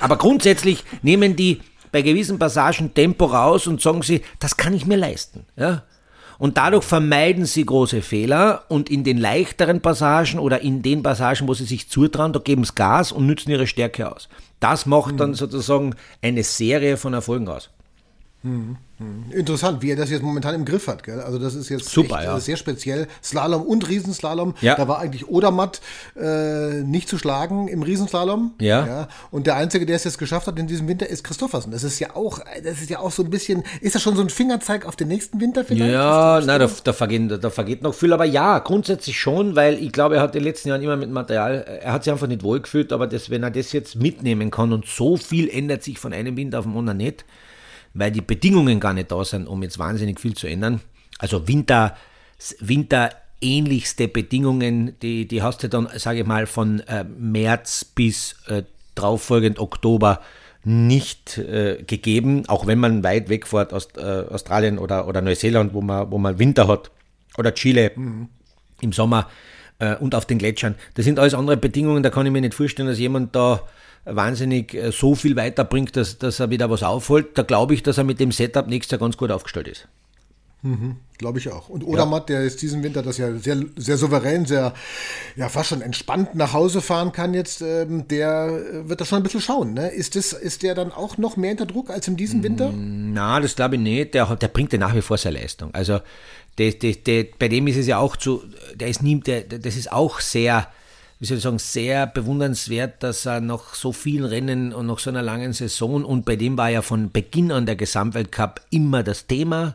[0.00, 4.84] Aber grundsätzlich nehmen die bei gewissen Passagen Tempo raus und sagen sie, das kann ich
[4.84, 5.46] mir leisten.
[5.56, 5.84] Ja?
[6.36, 11.48] Und dadurch vermeiden sie große Fehler und in den leichteren Passagen oder in den Passagen,
[11.48, 14.28] wo sie sich zutrauen, da geben sie Gas und nützen ihre Stärke aus.
[14.60, 15.36] Das macht dann mhm.
[15.36, 17.70] sozusagen eine Serie von Erfolgen aus.
[18.42, 18.76] Mhm.
[19.30, 21.04] Interessant, wie er das jetzt momentan im Griff hat.
[21.04, 21.20] Gell?
[21.20, 22.40] Also das ist jetzt Super, echt, ja.
[22.40, 23.06] sehr speziell.
[23.22, 24.54] Slalom und Riesenslalom.
[24.60, 24.74] Ja.
[24.74, 25.80] Da war eigentlich Odermatt
[26.16, 28.54] äh, nicht zu schlagen im Riesenslalom.
[28.60, 28.86] Ja.
[28.86, 29.08] ja.
[29.30, 31.70] Und der Einzige, der es jetzt geschafft hat in diesem Winter, ist Christophersen.
[31.70, 34.22] Das ist ja auch, das ist ja auch so ein bisschen, ist das schon so
[34.22, 35.92] ein Fingerzeig auf den nächsten Winter vielleicht?
[35.92, 38.12] Ja, nein, da, da, vergeht, da vergeht noch viel.
[38.12, 41.10] Aber ja, grundsätzlich schon, weil ich glaube, er hat in den letzten Jahren immer mit
[41.10, 44.72] Material, er hat sich einfach nicht wohlgefühlt, aber das, wenn er das jetzt mitnehmen kann
[44.72, 47.24] und so viel ändert sich von einem Winter auf den anderen nicht,
[47.98, 50.80] weil die Bedingungen gar nicht da sind, um jetzt wahnsinnig viel zu ändern.
[51.18, 51.96] Also Winter,
[52.60, 58.36] Winter ähnlichste Bedingungen, die, die hast du dann, sage ich mal, von äh, März bis
[58.46, 58.62] äh,
[58.94, 60.20] darauffolgend Oktober
[60.64, 65.72] nicht äh, gegeben, auch wenn man weit weg fährt aus äh, Australien oder, oder Neuseeland,
[65.72, 66.90] wo man, wo man Winter hat,
[67.36, 68.28] oder Chile mhm.
[68.80, 69.28] im Sommer
[69.78, 70.74] äh, und auf den Gletschern.
[70.94, 73.62] Das sind alles andere Bedingungen, da kann ich mir nicht vorstellen, dass jemand da
[74.08, 77.36] wahnsinnig äh, so viel weiterbringt, dass, dass er wieder was aufholt.
[77.36, 79.88] Da glaube ich, dass er mit dem Setup nächstes Jahr ganz gut aufgestellt ist.
[80.62, 81.68] Mhm, Glaube ich auch.
[81.68, 82.36] Und Odermatt, ja.
[82.36, 84.74] der ist diesen Winter das ja sehr, sehr souverän, sehr,
[85.36, 89.18] ja, fast schon entspannt nach Hause fahren kann jetzt, ähm, der äh, wird da schon
[89.18, 89.74] ein bisschen schauen.
[89.74, 89.88] Ne?
[89.88, 92.70] Ist, das, ist der dann auch noch mehr unter Druck als in diesem Winter?
[92.70, 94.14] Mm, na, das glaube ich nicht.
[94.14, 95.72] Der, der bringt ja nach wie vor seine Leistung.
[95.74, 96.00] Also,
[96.58, 98.42] der, der, der, bei dem ist es ja auch zu,
[98.74, 100.66] der ist nie, der, das ist auch sehr,
[101.20, 105.10] wie soll ich sagen, sehr bewundernswert, dass er nach so vielen Rennen und nach so
[105.10, 109.26] einer langen Saison und bei dem war ja von Beginn an der Gesamtweltcup immer das
[109.26, 109.74] Thema.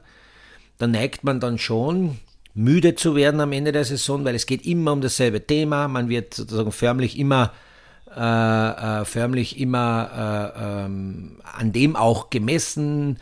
[0.77, 2.19] Da neigt man dann schon
[2.53, 5.88] müde zu werden am Ende der Saison, weil es geht immer um dasselbe Thema.
[5.88, 7.51] Man wird sozusagen förmlich immer
[8.15, 13.17] äh, äh, förmlich immer äh, ähm, an dem auch gemessen.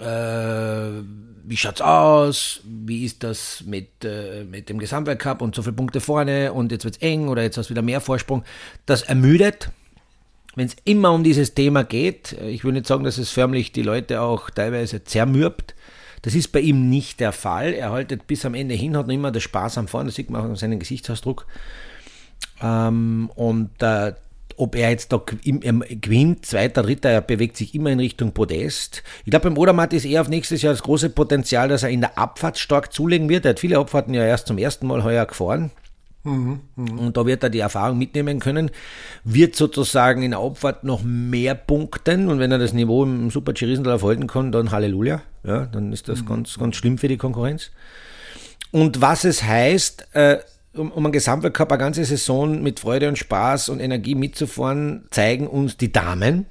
[0.00, 1.02] Äh,
[1.48, 2.60] wie schaut's aus?
[2.64, 6.84] Wie ist das mit, äh, mit dem Gesamtweltcup und so viele Punkte vorne und jetzt
[6.84, 8.44] wird's eng oder jetzt hast du wieder mehr Vorsprung?
[8.84, 9.70] Das ermüdet,
[10.56, 12.32] wenn es immer um dieses Thema geht.
[12.32, 15.76] Ich will nicht sagen, dass es förmlich die Leute auch teilweise zermürbt.
[16.22, 17.72] Das ist bei ihm nicht der Fall.
[17.74, 20.30] Er haltet bis am Ende hin, hat noch immer das Spaß am Fahren, das sieht
[20.30, 21.46] man auch an seinem Gesichtsausdruck.
[22.60, 24.14] Ähm, und äh,
[24.56, 29.02] ob er jetzt da gewinnt, zweiter, dritter, er bewegt sich immer in Richtung Podest.
[29.24, 32.00] Ich glaube, beim Odermatt ist eher auf nächstes Jahr das große Potenzial, dass er in
[32.00, 33.44] der Abfahrt stark zulegen wird.
[33.44, 35.70] Er hat viele Abfahrten ja erst zum ersten Mal heuer gefahren.
[36.26, 37.00] Mhm, mh.
[37.00, 38.70] Und da wird er die Erfahrung mitnehmen können,
[39.22, 43.52] wird sozusagen in der Abfahrt noch mehr punkten und wenn er das Niveau im Super
[43.52, 45.22] G Riesendorf halten kann, dann Halleluja.
[45.44, 46.26] Ja, dann ist das mhm.
[46.26, 47.70] ganz, ganz schlimm für die Konkurrenz.
[48.72, 50.38] Und was es heißt, äh,
[50.76, 55.46] um, um einen Gesamtweltcup eine ganze Saison mit Freude und Spaß und Energie mitzufahren, zeigen
[55.46, 56.46] uns die Damen,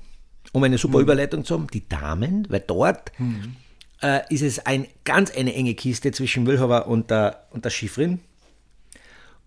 [0.52, 1.04] um eine super mhm.
[1.04, 3.56] Überleitung zu haben, die Damen, weil dort mhm.
[4.02, 8.20] äh, ist es ein, ganz eine enge Kiste zwischen Wilhover und der, und der Schiffrin.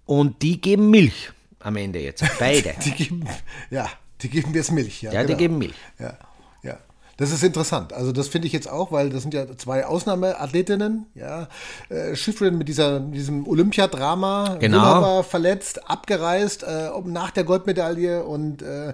[0.05, 2.75] Und die geben Milch am Ende jetzt, beide.
[2.85, 3.25] die geben,
[3.71, 3.89] ja,
[4.23, 5.03] die geben jetzt Milch.
[5.03, 5.35] Ja, ja genau.
[5.35, 5.75] die geben Milch.
[5.99, 6.19] Ja.
[7.19, 7.93] Das ist interessant.
[7.93, 11.07] Also das finde ich jetzt auch, weil das sind ja zwei Ausnahmeathletinnen.
[11.17, 11.49] Ja,
[11.89, 14.79] äh, Schifrin mit dieser diesem Olympiadrama, genau.
[14.79, 18.91] war verletzt, abgereist äh, nach der Goldmedaille und äh,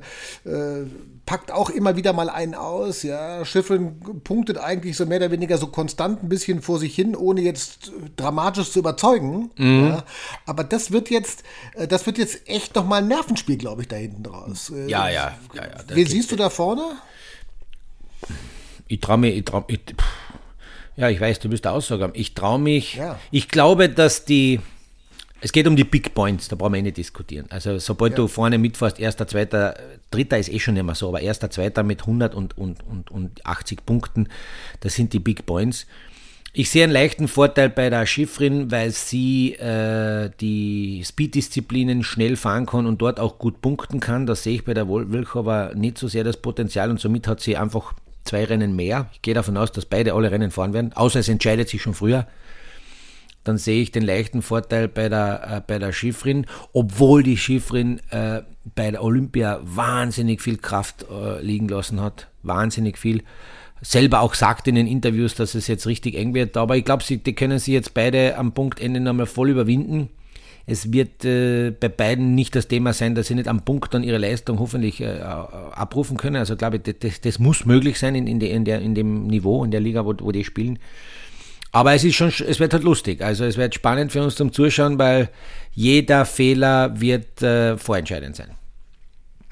[0.46, 0.86] äh,
[1.26, 3.02] packt auch immer wieder mal einen aus.
[3.02, 7.14] Ja, Schifrin punktet eigentlich so mehr oder weniger so konstant ein bisschen vor sich hin,
[7.14, 9.50] ohne jetzt dramatisch zu überzeugen.
[9.58, 9.88] Mhm.
[9.88, 10.04] Ja,
[10.46, 11.42] aber das wird jetzt,
[11.74, 14.70] äh, das wird jetzt echt noch mal ein Nervenspiel, glaube ich, da hinten draus.
[14.70, 15.62] Äh, ja, ja, ja.
[15.62, 16.96] ja Wie siehst du da vorne?
[18.88, 19.80] Ich traue mich, ich trau, ich,
[20.96, 23.18] ja, ich weiß, du bist der Aussage Ich traue mich, ja.
[23.30, 24.60] ich glaube, dass die,
[25.40, 27.46] es geht um die Big Points, da brauchen wir eh nicht diskutieren.
[27.50, 28.16] Also, sobald ja.
[28.16, 29.76] du vorne mitfährst, erster, zweiter,
[30.10, 33.10] dritter ist eh schon nicht mehr so, aber erster, zweiter mit 100 und, und, und,
[33.10, 34.28] und 80 Punkten,
[34.80, 35.86] das sind die Big Points.
[36.56, 42.64] Ich sehe einen leichten Vorteil bei der Schiffrin, weil sie äh, die Speed-Disziplinen schnell fahren
[42.64, 44.24] kann und dort auch gut punkten kann.
[44.24, 47.56] Das sehe ich bei der Wilchover nicht so sehr das Potenzial und somit hat sie
[47.56, 47.94] einfach
[48.24, 49.08] zwei Rennen mehr.
[49.12, 51.94] Ich gehe davon aus, dass beide alle Rennen fahren werden, außer es entscheidet sich schon
[51.94, 52.26] früher.
[53.44, 58.00] Dann sehe ich den leichten Vorteil bei der, äh, bei der Schifrin, obwohl die Schifrin
[58.10, 58.40] äh,
[58.74, 62.28] bei der Olympia wahnsinnig viel Kraft äh, liegen lassen hat.
[62.42, 63.22] Wahnsinnig viel.
[63.82, 66.56] Selber auch sagt in den Interviews, dass es jetzt richtig eng wird.
[66.56, 70.08] Aber ich glaube, die können sie jetzt beide am Punktende nochmal voll überwinden.
[70.66, 74.02] Es wird äh, bei beiden nicht das Thema sein, dass sie nicht am Punkt dann
[74.02, 76.36] ihre Leistung hoffentlich äh, abrufen können.
[76.36, 79.26] Also glaube ich, das, das muss möglich sein in, in, de, in, der, in dem
[79.26, 80.78] Niveau, in der Liga, wo, wo die spielen.
[81.70, 83.20] Aber es ist schon, es wird halt lustig.
[83.20, 85.28] Also es wird spannend für uns zum Zuschauen, weil
[85.72, 88.50] jeder Fehler wird äh, vorentscheidend sein.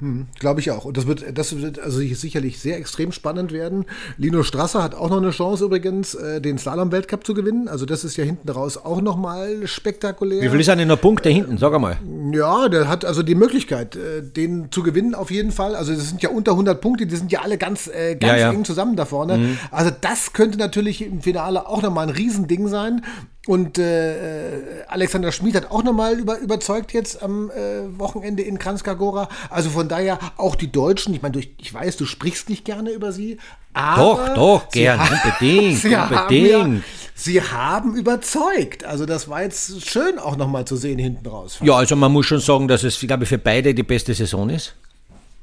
[0.03, 0.83] Hm, Glaube ich auch.
[0.83, 3.85] Und das wird, das wird also sicherlich sehr extrem spannend werden.
[4.17, 7.69] Lino Strasser hat auch noch eine Chance übrigens, äh, den Slalom-Weltcup zu gewinnen.
[7.69, 10.41] Also das ist ja hinten raus auch nochmal spektakulär.
[10.41, 11.57] Wie viel ist denn noch Punkte hinten?
[11.57, 11.99] Sag einmal.
[12.33, 15.73] Ja, der hat also die Möglichkeit, äh, den zu gewinnen auf jeden Fall.
[15.73, 18.47] Also das sind ja unter 100 Punkte, die sind ja alle ganz, äh, ganz ja,
[18.47, 18.51] ja.
[18.51, 19.37] eng zusammen da vorne.
[19.37, 19.57] Mhm.
[19.71, 23.03] Also das könnte natürlich im Finale auch nochmal ein Riesending sein.
[23.45, 29.27] Und äh, Alexander Schmid hat auch nochmal über, überzeugt jetzt am äh, Wochenende in Kranjska
[29.49, 33.11] Also von daher auch die Deutschen, ich meine, ich weiß, du sprichst nicht gerne über
[33.11, 33.37] sie,
[33.73, 34.27] aber.
[34.27, 36.53] Doch, doch, gern, unbedingt, sie unbedingt.
[36.53, 36.81] Haben ja,
[37.15, 38.85] sie haben überzeugt.
[38.85, 41.59] Also das war jetzt schön auch nochmal zu sehen hinten raus.
[41.61, 44.49] Ja, also man muss schon sagen, dass es, glaube ich, für beide die beste Saison
[44.49, 44.73] ist.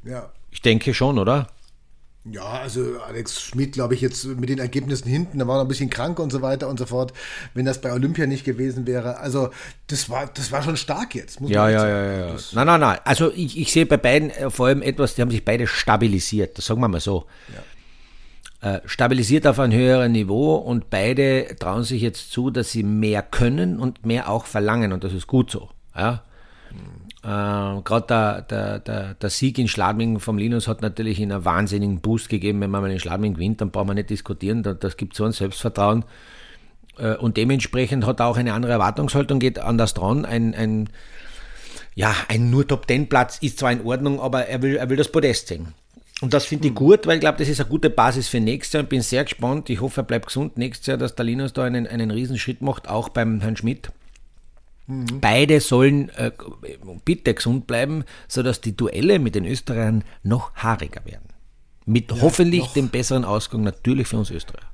[0.05, 0.31] Ja.
[0.51, 1.49] Ich denke schon, oder?
[2.25, 5.69] Ja, also Alex Schmidt, glaube ich, jetzt mit den Ergebnissen hinten, da war noch ein
[5.69, 7.15] bisschen krank und so weiter und so fort,
[7.55, 9.19] wenn das bei Olympia nicht gewesen wäre.
[9.19, 9.51] Also
[9.87, 11.41] das war, das war schon stark jetzt.
[11.41, 12.37] ja, ja, ja, ja, ja.
[12.53, 12.99] Nein, nein, nein.
[13.05, 16.59] Also ich, ich sehe bei beiden äh, vor allem etwas, die haben sich beide stabilisiert,
[16.59, 17.25] das sagen wir mal so.
[17.55, 18.75] Ja.
[18.75, 23.23] Äh, stabilisiert auf ein höheren Niveau und beide trauen sich jetzt zu, dass sie mehr
[23.23, 25.71] können und mehr auch verlangen und das ist gut so.
[25.97, 26.23] Ja.
[27.23, 32.01] Äh, Gerade der, der, der, der, Sieg in Schladming vom Linus hat natürlich einen wahnsinnigen
[32.01, 32.61] Boost gegeben.
[32.61, 34.63] Wenn man mal in Schladming gewinnt, dann braucht man nicht diskutieren.
[34.63, 36.05] Das, gibt so ein Selbstvertrauen.
[36.99, 40.25] Äh, und dementsprechend hat er auch eine andere Erwartungshaltung, geht anders dran.
[40.25, 40.89] Ein, ein,
[41.95, 45.49] ja, ein nur Top-10-Platz ist zwar in Ordnung, aber er will, er will das Podest
[45.49, 45.75] sehen.
[46.23, 48.75] Und das finde ich gut, weil ich glaube, das ist eine gute Basis für nächstes
[48.75, 48.83] Jahr.
[48.83, 49.69] Ich bin sehr gespannt.
[49.69, 52.89] Ich hoffe, er bleibt gesund nächstes Jahr, dass der Linus da einen, einen Riesenschritt macht,
[52.89, 53.91] auch beim Herrn Schmidt.
[54.91, 55.21] Mhm.
[55.21, 56.33] Beide sollen äh,
[57.05, 61.29] bitte gesund bleiben, sodass die Duelle mit den Österreichern noch haariger werden.
[61.87, 62.73] Mit ja, hoffentlich noch.
[62.73, 64.67] dem besseren Ausgang natürlich für uns Österreicher.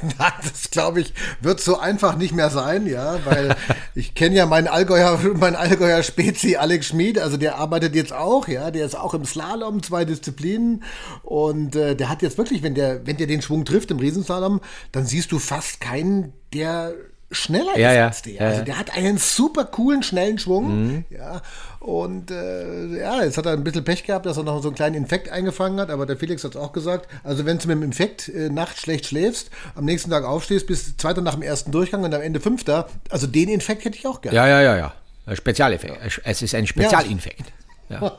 [0.42, 3.56] Das glaube ich, wird so einfach nicht mehr sein, ja, weil
[3.94, 8.48] ich kenne ja meinen Allgäuer, meinen Allgäuer Spezi Alex Schmid, also der arbeitet jetzt auch,
[8.48, 10.84] ja, der ist auch im Slalom, zwei Disziplinen
[11.22, 14.60] und äh, der hat jetzt wirklich, wenn der, wenn der den Schwung trifft im Riesenslalom,
[14.92, 16.92] dann siehst du fast keinen, der
[17.30, 18.06] schneller ja, ist ja.
[18.06, 18.40] als der.
[18.40, 20.86] Also der hat einen super coolen, schnellen Schwung.
[20.86, 21.04] Mhm.
[21.10, 21.42] Ja.
[21.80, 24.74] Und äh, ja, jetzt hat er ein bisschen Pech gehabt, dass er noch so einen
[24.74, 27.08] kleinen Infekt eingefangen hat, aber der Felix hat es auch gesagt.
[27.24, 30.96] Also wenn du mit dem Infekt äh, nachts schlecht schläfst, am nächsten Tag aufstehst, bis
[30.96, 34.20] zweiter nach dem ersten Durchgang und am Ende fünfter, also den Infekt hätte ich auch
[34.20, 34.36] gerne.
[34.36, 34.94] Ja, ja, ja, ja.
[35.26, 36.22] Ein Spezialeffekt.
[36.24, 37.52] Es ist ein Spezialinfekt.
[37.90, 38.18] Ja.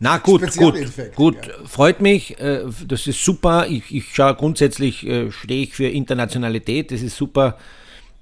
[0.00, 0.76] Na gut, gut,
[1.16, 1.52] gut, ja.
[1.66, 2.38] freut mich.
[2.38, 3.66] Äh, das ist super.
[3.68, 6.92] Ich, ich schaue grundsätzlich, äh, stehe ich für Internationalität.
[6.92, 7.58] Das ist super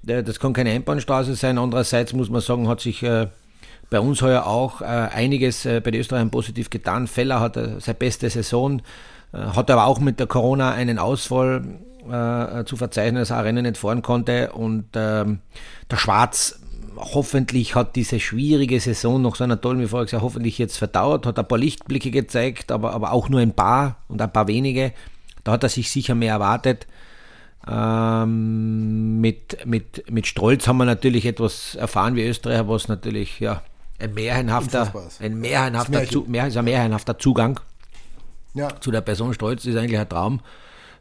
[0.07, 1.57] das kann keine Einbahnstraße sein.
[1.57, 3.27] Andererseits muss man sagen, hat sich äh,
[3.89, 7.07] bei uns heuer auch äh, einiges äh, bei den Österreichern positiv getan.
[7.07, 8.81] Feller hat seine beste Saison,
[9.33, 11.63] hat aber auch mit der Corona einen Ausfall
[12.63, 14.53] zu verzeichnen, dass er Rennen nicht fahren konnte.
[14.53, 15.39] Und ähm,
[15.91, 16.57] der Schwarz
[16.95, 21.25] hoffentlich hat diese schwierige Saison nach so einer tollen, wie vorher gesagt, hoffentlich jetzt verdauert,
[21.25, 24.93] hat ein paar Lichtblicke gezeigt, aber, aber auch nur ein paar und ein paar wenige.
[25.43, 26.87] Da hat er sich sicher mehr erwartet.
[27.69, 33.61] Ähm, mit, mit, mit Stolz haben wir natürlich etwas erfahren wie Österreicher, was natürlich ja,
[33.99, 37.59] ein märchenhafter, ein märchenhafter, zu, mehr, ein märchenhafter Zugang
[38.53, 38.69] ja.
[38.79, 40.41] zu der Person Stolz ist eigentlich ein Traum,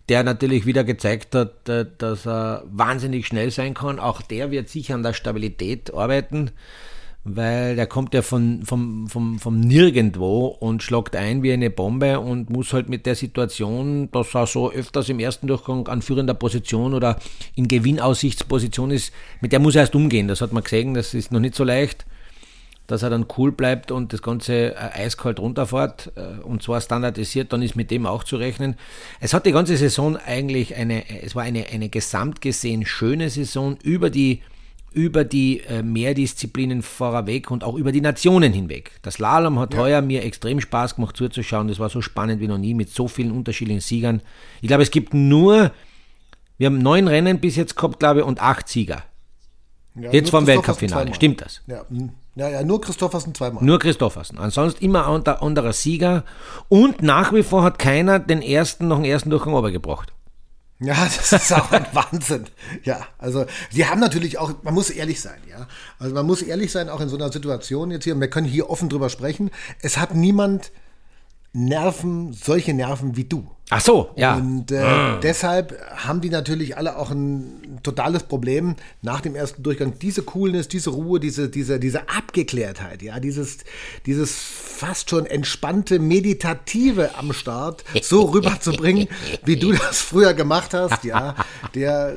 [0.09, 3.98] der natürlich wieder gezeigt hat, äh, dass er wahnsinnig schnell sein kann.
[3.98, 6.50] Auch der wird sicher an der Stabilität arbeiten
[7.29, 12.21] weil der kommt ja von, vom, vom, vom Nirgendwo und schlagt ein wie eine Bombe
[12.21, 16.35] und muss halt mit der Situation, dass er so öfters im ersten Durchgang an führender
[16.35, 17.19] Position oder
[17.57, 20.29] in Gewinnaussichtsposition ist, mit der muss er erst umgehen.
[20.29, 22.07] Das hat man gesehen, das ist noch nicht so leicht,
[22.87, 27.53] dass er dann cool bleibt und das Ganze äh, eiskalt runterfährt äh, und zwar standardisiert,
[27.53, 28.77] dann ist mit dem auch zu rechnen.
[29.19, 33.77] Es hat die ganze Saison eigentlich eine, es war eine, eine gesamt gesehen schöne Saison
[33.83, 34.43] über die
[34.97, 38.93] über die äh, Mehrdisziplinen vorweg und auch über die Nationen hinweg.
[39.03, 39.81] Das Slalom hat ja.
[39.81, 41.69] heuer mir extrem Spaß gemacht zuzuschauen.
[41.69, 44.23] Das war so spannend wie noch nie mit so vielen unterschiedlichen Siegern.
[44.63, 45.71] Ich glaube, es gibt nur,
[46.57, 49.03] wir haben neun Rennen bis jetzt gehabt, glaube ich, und acht Sieger.
[49.97, 51.15] Ja, jetzt vom Weltcup-Finale.
[51.15, 51.61] Stimmt das?
[51.67, 51.85] Ja.
[52.35, 53.63] ja, ja, nur Christoffersen zweimal.
[53.63, 54.39] Nur Christoffersen.
[54.39, 56.25] Ansonsten immer unter anderer Sieger.
[56.71, 60.15] Und nach wie vor hat keiner den ersten noch den ersten Durchgang übergebracht.
[60.79, 62.47] Ja, das ist auch ein Wahnsinn.
[62.85, 65.67] Ja, also sie haben natürlich auch, man muss ehrlich sein, ja.
[65.99, 68.47] Also man muss ehrlich sein, auch in so einer Situation jetzt hier, und wir können
[68.47, 69.51] hier offen drüber sprechen.
[69.81, 70.73] Es hat niemand
[71.53, 73.51] Nerven, solche Nerven wie du.
[73.68, 74.37] Ach so, ja.
[74.37, 75.18] Und äh, ah.
[75.20, 79.98] deshalb haben die natürlich alle auch ein totales Problem nach dem ersten Durchgang.
[80.00, 83.59] Diese Coolness, diese Ruhe, diese, diese, diese Abgeklärtheit, ja, dieses,
[84.07, 89.09] dieses fast schon entspannte, meditative am Start so rüberzubringen,
[89.44, 91.35] wie du das früher gemacht hast, ja,
[91.74, 92.14] der äh,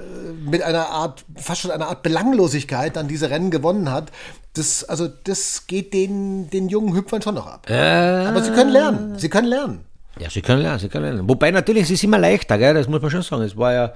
[0.48, 4.12] mit einer Art, fast schon einer Art Belanglosigkeit dann diese Rennen gewonnen hat.
[4.54, 7.68] Das, also, das geht den, den jungen Hüpfern schon noch ab.
[7.68, 7.74] Äh.
[7.74, 9.18] Aber sie können lernen.
[9.18, 9.89] Sie können lernen.
[10.18, 11.30] Ja, sie können lernen, sie können lernen.
[11.30, 12.74] Wobei natürlich, es ist immer leichter, gell?
[12.74, 13.44] das muss man schon sagen.
[13.44, 13.94] Es war ja,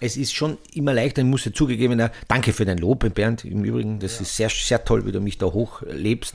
[0.00, 3.44] es ist schon immer leichter, ich muss ja zugegeben, ja, danke für dein Lob, Bernd,
[3.44, 4.22] im Übrigen, das ja.
[4.22, 6.34] ist sehr, sehr toll, wie du mich da hochlebst.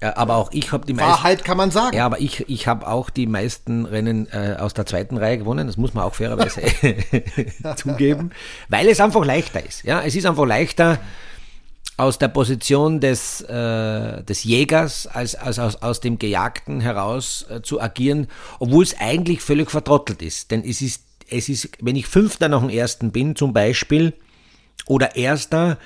[0.00, 1.10] Aber auch ich habe die meisten.
[1.10, 1.96] Wahrheit kann man sagen.
[1.96, 5.66] Ja, aber ich, ich habe auch die meisten Rennen äh, aus der zweiten Reihe gewonnen.
[5.66, 6.60] Das muss man auch fairerweise
[7.76, 8.30] zugeben,
[8.68, 9.84] weil es einfach leichter ist.
[9.84, 10.98] Ja, es ist einfach leichter,
[11.96, 17.62] aus der Position des, äh, des Jägers als, als aus, aus dem Gejagten heraus äh,
[17.62, 18.28] zu agieren,
[18.58, 20.50] obwohl es eigentlich völlig vertrottelt ist.
[20.50, 24.12] Denn es ist, es ist, wenn ich Fünfter nach dem Ersten bin zum Beispiel
[24.86, 25.78] oder Erster,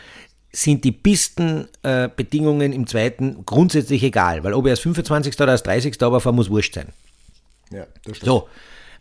[0.53, 5.38] sind die Pistenbedingungen äh, im Zweiten grundsätzlich egal, weil ob er als 25.
[5.40, 6.03] oder als 30.
[6.03, 6.88] aber muss wurscht sein.
[7.70, 8.27] Ja, das stimmt.
[8.27, 8.49] So,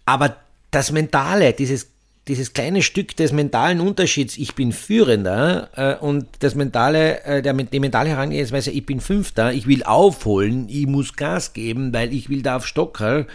[0.05, 0.35] aber
[0.69, 1.87] das Mentale, dieses
[2.29, 7.53] dieses kleine Stück des mentalen Unterschieds, ich bin Führender äh, und das mentale, äh, der,
[7.53, 12.29] die mentale Herangehensweise, ich bin Fünfter, ich will aufholen, ich muss Gas geben, weil ich
[12.29, 13.25] will da auf Stocker,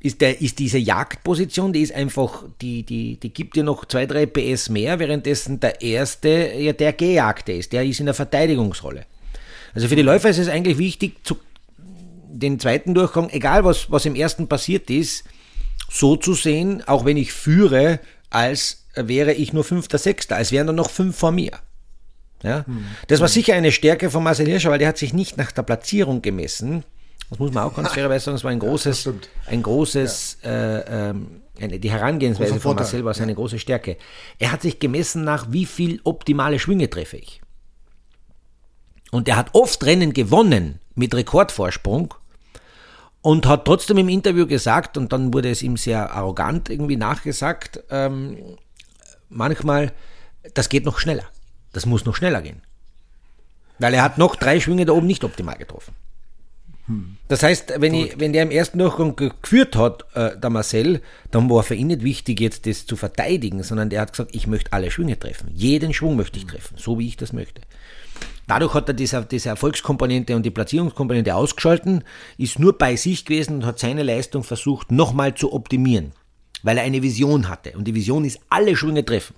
[0.00, 4.06] ist, der, ist diese Jagdposition, die ist einfach, die, die, die gibt dir noch zwei,
[4.06, 9.06] drei PS mehr, währenddessen der Erste ja der Gejagte ist, der ist in der Verteidigungsrolle.
[9.72, 11.38] Also für die Läufer ist es eigentlich wichtig, zu,
[11.78, 15.24] den zweiten Durchgang, egal was, was im ersten passiert ist,
[15.88, 18.00] so zu sehen, auch wenn ich führe,
[18.30, 21.52] als wäre ich nur Fünfter, Sechster, als wären da noch fünf vor mir.
[22.42, 22.66] Ja?
[22.66, 22.86] Hm.
[23.08, 25.62] Das war sicher eine Stärke von Marcel Hirscher, weil der hat sich nicht nach der
[25.62, 26.84] Platzierung gemessen.
[27.30, 29.12] Das muss man auch ganz fairerweise sagen, es war ein großes, ja,
[29.46, 31.10] ein großes, ja.
[31.10, 31.14] äh,
[31.58, 33.36] eine, die Herangehensweise von Marcel war seine ja.
[33.36, 33.96] große Stärke.
[34.38, 37.40] Er hat sich gemessen nach, wie viel optimale Schwünge treffe ich.
[39.10, 42.14] Und er hat oft Rennen gewonnen mit Rekordvorsprung
[43.26, 47.82] und hat trotzdem im Interview gesagt, und dann wurde es ihm sehr arrogant irgendwie nachgesagt,
[47.90, 48.36] ähm,
[49.28, 49.90] manchmal,
[50.54, 51.24] das geht noch schneller.
[51.72, 52.62] Das muss noch schneller gehen.
[53.80, 55.92] Weil er hat noch drei Schwünge da oben nicht optimal getroffen.
[57.26, 61.02] Das heißt, wenn, ich, wenn der im ersten Durchgang geführt hat, äh, der Marcel,
[61.32, 64.46] dann war für ihn nicht wichtig, jetzt das zu verteidigen, sondern der hat gesagt, ich
[64.46, 65.50] möchte alle Schwünge treffen.
[65.52, 67.60] Jeden Schwung möchte ich treffen, so wie ich das möchte.
[68.46, 72.04] Dadurch hat er diese, diese Erfolgskomponente und die Platzierungskomponente ausgeschalten,
[72.38, 76.12] ist nur bei sich gewesen und hat seine Leistung versucht, nochmal zu optimieren,
[76.62, 77.72] weil er eine Vision hatte.
[77.72, 79.34] Und die Vision ist, alle Schwünge treffen.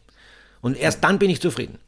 [0.61, 1.79] Und erst dann bin ich zufrieden.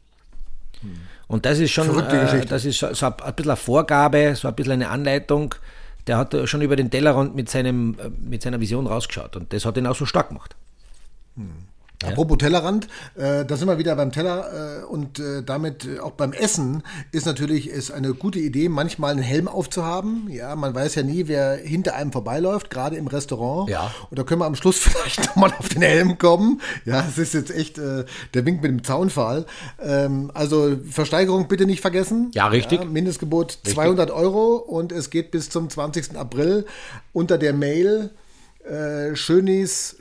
[1.27, 4.73] Und das ist schon, äh, das ist so ein bisschen eine Vorgabe, so ein bisschen
[4.73, 5.55] eine Anleitung.
[6.07, 9.65] Der hat schon über den Tellerrand mit, seinem, äh, mit seiner Vision rausgeschaut und das
[9.65, 10.55] hat ihn auch so stark gemacht.
[11.35, 11.51] Hm.
[12.01, 12.09] Ja.
[12.09, 16.11] Apropos Tellerrand, äh, da sind wir wieder beim Teller äh, und äh, damit äh, auch
[16.11, 20.27] beim Essen ist natürlich ist eine gute Idee, manchmal einen Helm aufzuhaben.
[20.29, 23.69] Ja, man weiß ja nie, wer hinter einem vorbeiläuft, gerade im Restaurant.
[23.69, 23.91] Ja.
[24.09, 26.61] Und da können wir am Schluss vielleicht nochmal auf den Helm kommen.
[26.85, 29.45] Ja, es ist jetzt echt äh, der Wink mit dem Zaunfall.
[29.79, 32.31] Ähm, also Versteigerung bitte nicht vergessen.
[32.33, 32.79] Ja, richtig.
[32.81, 33.75] Ja, Mindestgebot richtig.
[33.75, 36.17] 200 Euro und es geht bis zum 20.
[36.17, 36.65] April
[37.13, 38.11] unter der Mail
[38.65, 39.97] äh, schönis,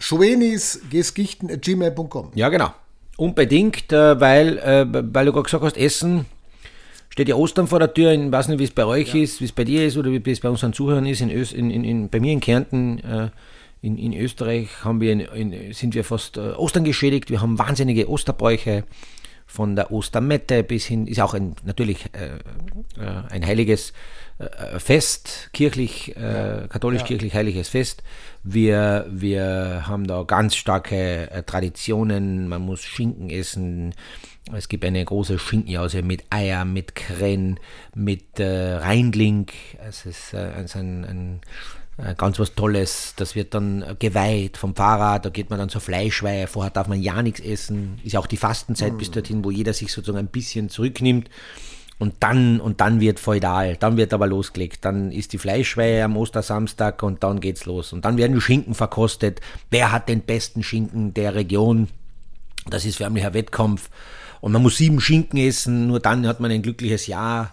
[1.60, 2.30] gmail.com.
[2.34, 2.72] Ja, genau.
[3.16, 6.26] Unbedingt, äh, weil, äh, weil du gerade gesagt hast, Essen
[7.08, 8.12] steht ja Ostern vor der Tür.
[8.12, 9.22] Ich weiß nicht, wie es bei euch ja.
[9.22, 11.20] ist, wie es bei dir ist oder wie es bei unseren Zuhörern ist.
[11.20, 13.02] In Öst, in, in, in, bei mir in Kärnten,
[13.82, 17.30] in, in Österreich, haben wir in, sind wir fast Ostern geschädigt.
[17.30, 18.84] Wir haben wahnsinnige Osterbräuche
[19.50, 22.38] von der Ostermette bis hin, ist auch ein, natürlich äh,
[23.30, 23.92] ein heiliges
[24.40, 28.02] äh, Fest, kirchlich, äh, katholisch-kirchlich heiliges Fest.
[28.42, 32.48] Wir, wir haben da ganz starke äh, Traditionen.
[32.48, 33.94] Man muss Schinken essen.
[34.54, 37.60] Es gibt eine große Schinkenjause mit Eier, mit Kren,
[37.94, 39.48] mit äh, Reindling.
[39.86, 41.40] Es ist, äh, ein, ein,
[41.98, 43.12] ein ganz was Tolles.
[43.16, 46.46] Das wird dann geweiht vom Fahrrad, da geht man dann zur Fleischweihe.
[46.46, 48.00] Vorher darf man ja nichts essen.
[48.04, 48.98] Ist ja auch die Fastenzeit mm.
[48.98, 51.28] bis dorthin, wo jeder sich sozusagen ein bisschen zurücknimmt.
[52.00, 54.86] Und dann, und dann wird feudal, dann wird aber losgelegt.
[54.86, 57.92] Dann ist die Fleischweihe am Ostersamstag und dann geht's los.
[57.92, 59.42] Und dann werden die Schinken verkostet.
[59.68, 61.88] Wer hat den besten Schinken der Region?
[62.70, 63.90] Das ist förmlich ein Wettkampf.
[64.40, 67.52] Und man muss sieben Schinken essen, nur dann hat man ein glückliches Jahr.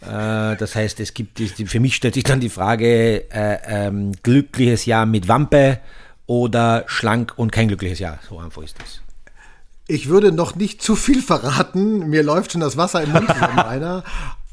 [0.00, 4.86] Äh, das heißt, es gibt, für mich stellt sich dann die Frage, äh, ähm, glückliches
[4.86, 5.80] Jahr mit Wampe
[6.24, 8.18] oder schlank und kein glückliches Jahr.
[8.26, 9.02] So einfach ist das.
[9.92, 12.08] Ich würde noch nicht zu viel verraten.
[12.08, 14.02] Mir läuft schon das Wasser im Mund zusammen.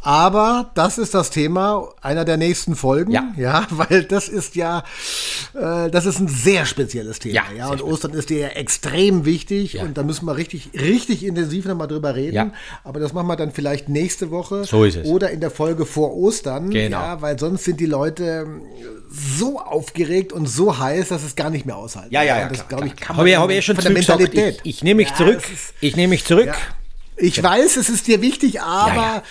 [0.02, 4.84] Aber das ist das Thema einer der nächsten Folgen, ja, ja weil das ist ja,
[5.54, 7.58] äh, das ist ein sehr spezielles Thema, ja.
[7.58, 9.84] ja und Ostern ist dir ja extrem wichtig ja.
[9.84, 12.36] und da müssen wir richtig, richtig intensiv nochmal drüber reden.
[12.36, 12.52] Ja.
[12.86, 15.06] Aber das machen wir dann vielleicht nächste Woche so ist es.
[15.06, 16.98] oder in der Folge vor Ostern, genau.
[16.98, 18.48] ja, weil sonst sind die Leute
[19.12, 22.14] so aufgeregt und so heiß, dass es gar nicht mehr aushalten.
[22.14, 22.48] Ja, ja, ja.
[22.48, 24.62] das glaube ich kann man habe ich, schon von der Mentalität.
[24.64, 25.42] Ich, ich nehme mich zurück.
[25.82, 26.56] Ich nehme mich zurück.
[27.18, 29.24] Ich weiß, es ist dir wichtig, aber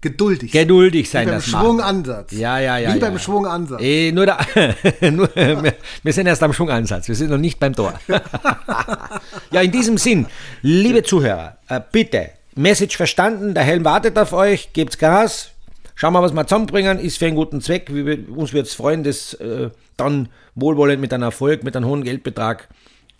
[0.00, 0.52] geduldig.
[0.52, 2.32] Geduldig sein, Wie beim Schwungansatz.
[2.32, 2.94] Ja, ja, ja.
[2.94, 3.80] Wie ja, beim Schwungansatz.
[3.82, 4.38] Eh, nur da,
[5.10, 7.08] nur, wir, wir, sind erst am Schwungansatz.
[7.08, 7.94] Wir sind noch nicht beim Tor.
[9.50, 10.26] ja, in diesem Sinn,
[10.62, 15.50] liebe Zuhörer, äh, bitte, Message verstanden, der Helm wartet auf euch, gebt's Gas.
[15.94, 17.92] Schauen wir, was wir zusammenbringen, ist für einen guten Zweck.
[17.92, 22.04] Wir, uns wird es freuen, das äh, dann wohlwollend mit einem Erfolg, mit einem hohen
[22.04, 22.68] Geldbetrag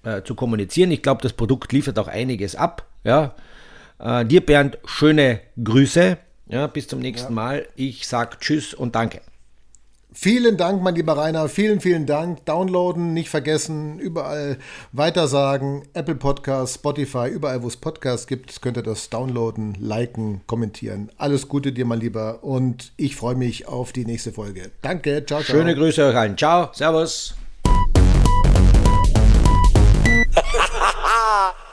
[0.04, 0.90] äh, zu kommunizieren.
[0.90, 2.86] Ich glaube, das Produkt liefert auch einiges ab.
[3.04, 3.34] Ja.
[3.98, 6.18] Äh, dir, Bernd, schöne Grüße.
[6.48, 7.34] Ja, bis zum nächsten ja.
[7.34, 7.68] Mal.
[7.76, 9.20] Ich sage Tschüss und danke.
[10.20, 11.48] Vielen Dank, mein lieber Rainer.
[11.48, 12.44] Vielen, vielen Dank.
[12.46, 13.98] Downloaden, nicht vergessen.
[13.98, 14.56] Überall
[14.90, 15.82] weitersagen.
[15.92, 21.10] Apple Podcasts, Spotify, überall, wo es Podcasts gibt, könnt ihr das downloaden, liken, kommentieren.
[21.18, 22.42] Alles Gute dir, mein Lieber.
[22.42, 24.70] Und ich freue mich auf die nächste Folge.
[24.80, 25.24] Danke.
[25.26, 25.56] Ciao, ciao.
[25.56, 26.38] Schöne Grüße euch allen.
[26.38, 26.70] Ciao.
[26.72, 27.34] Servus.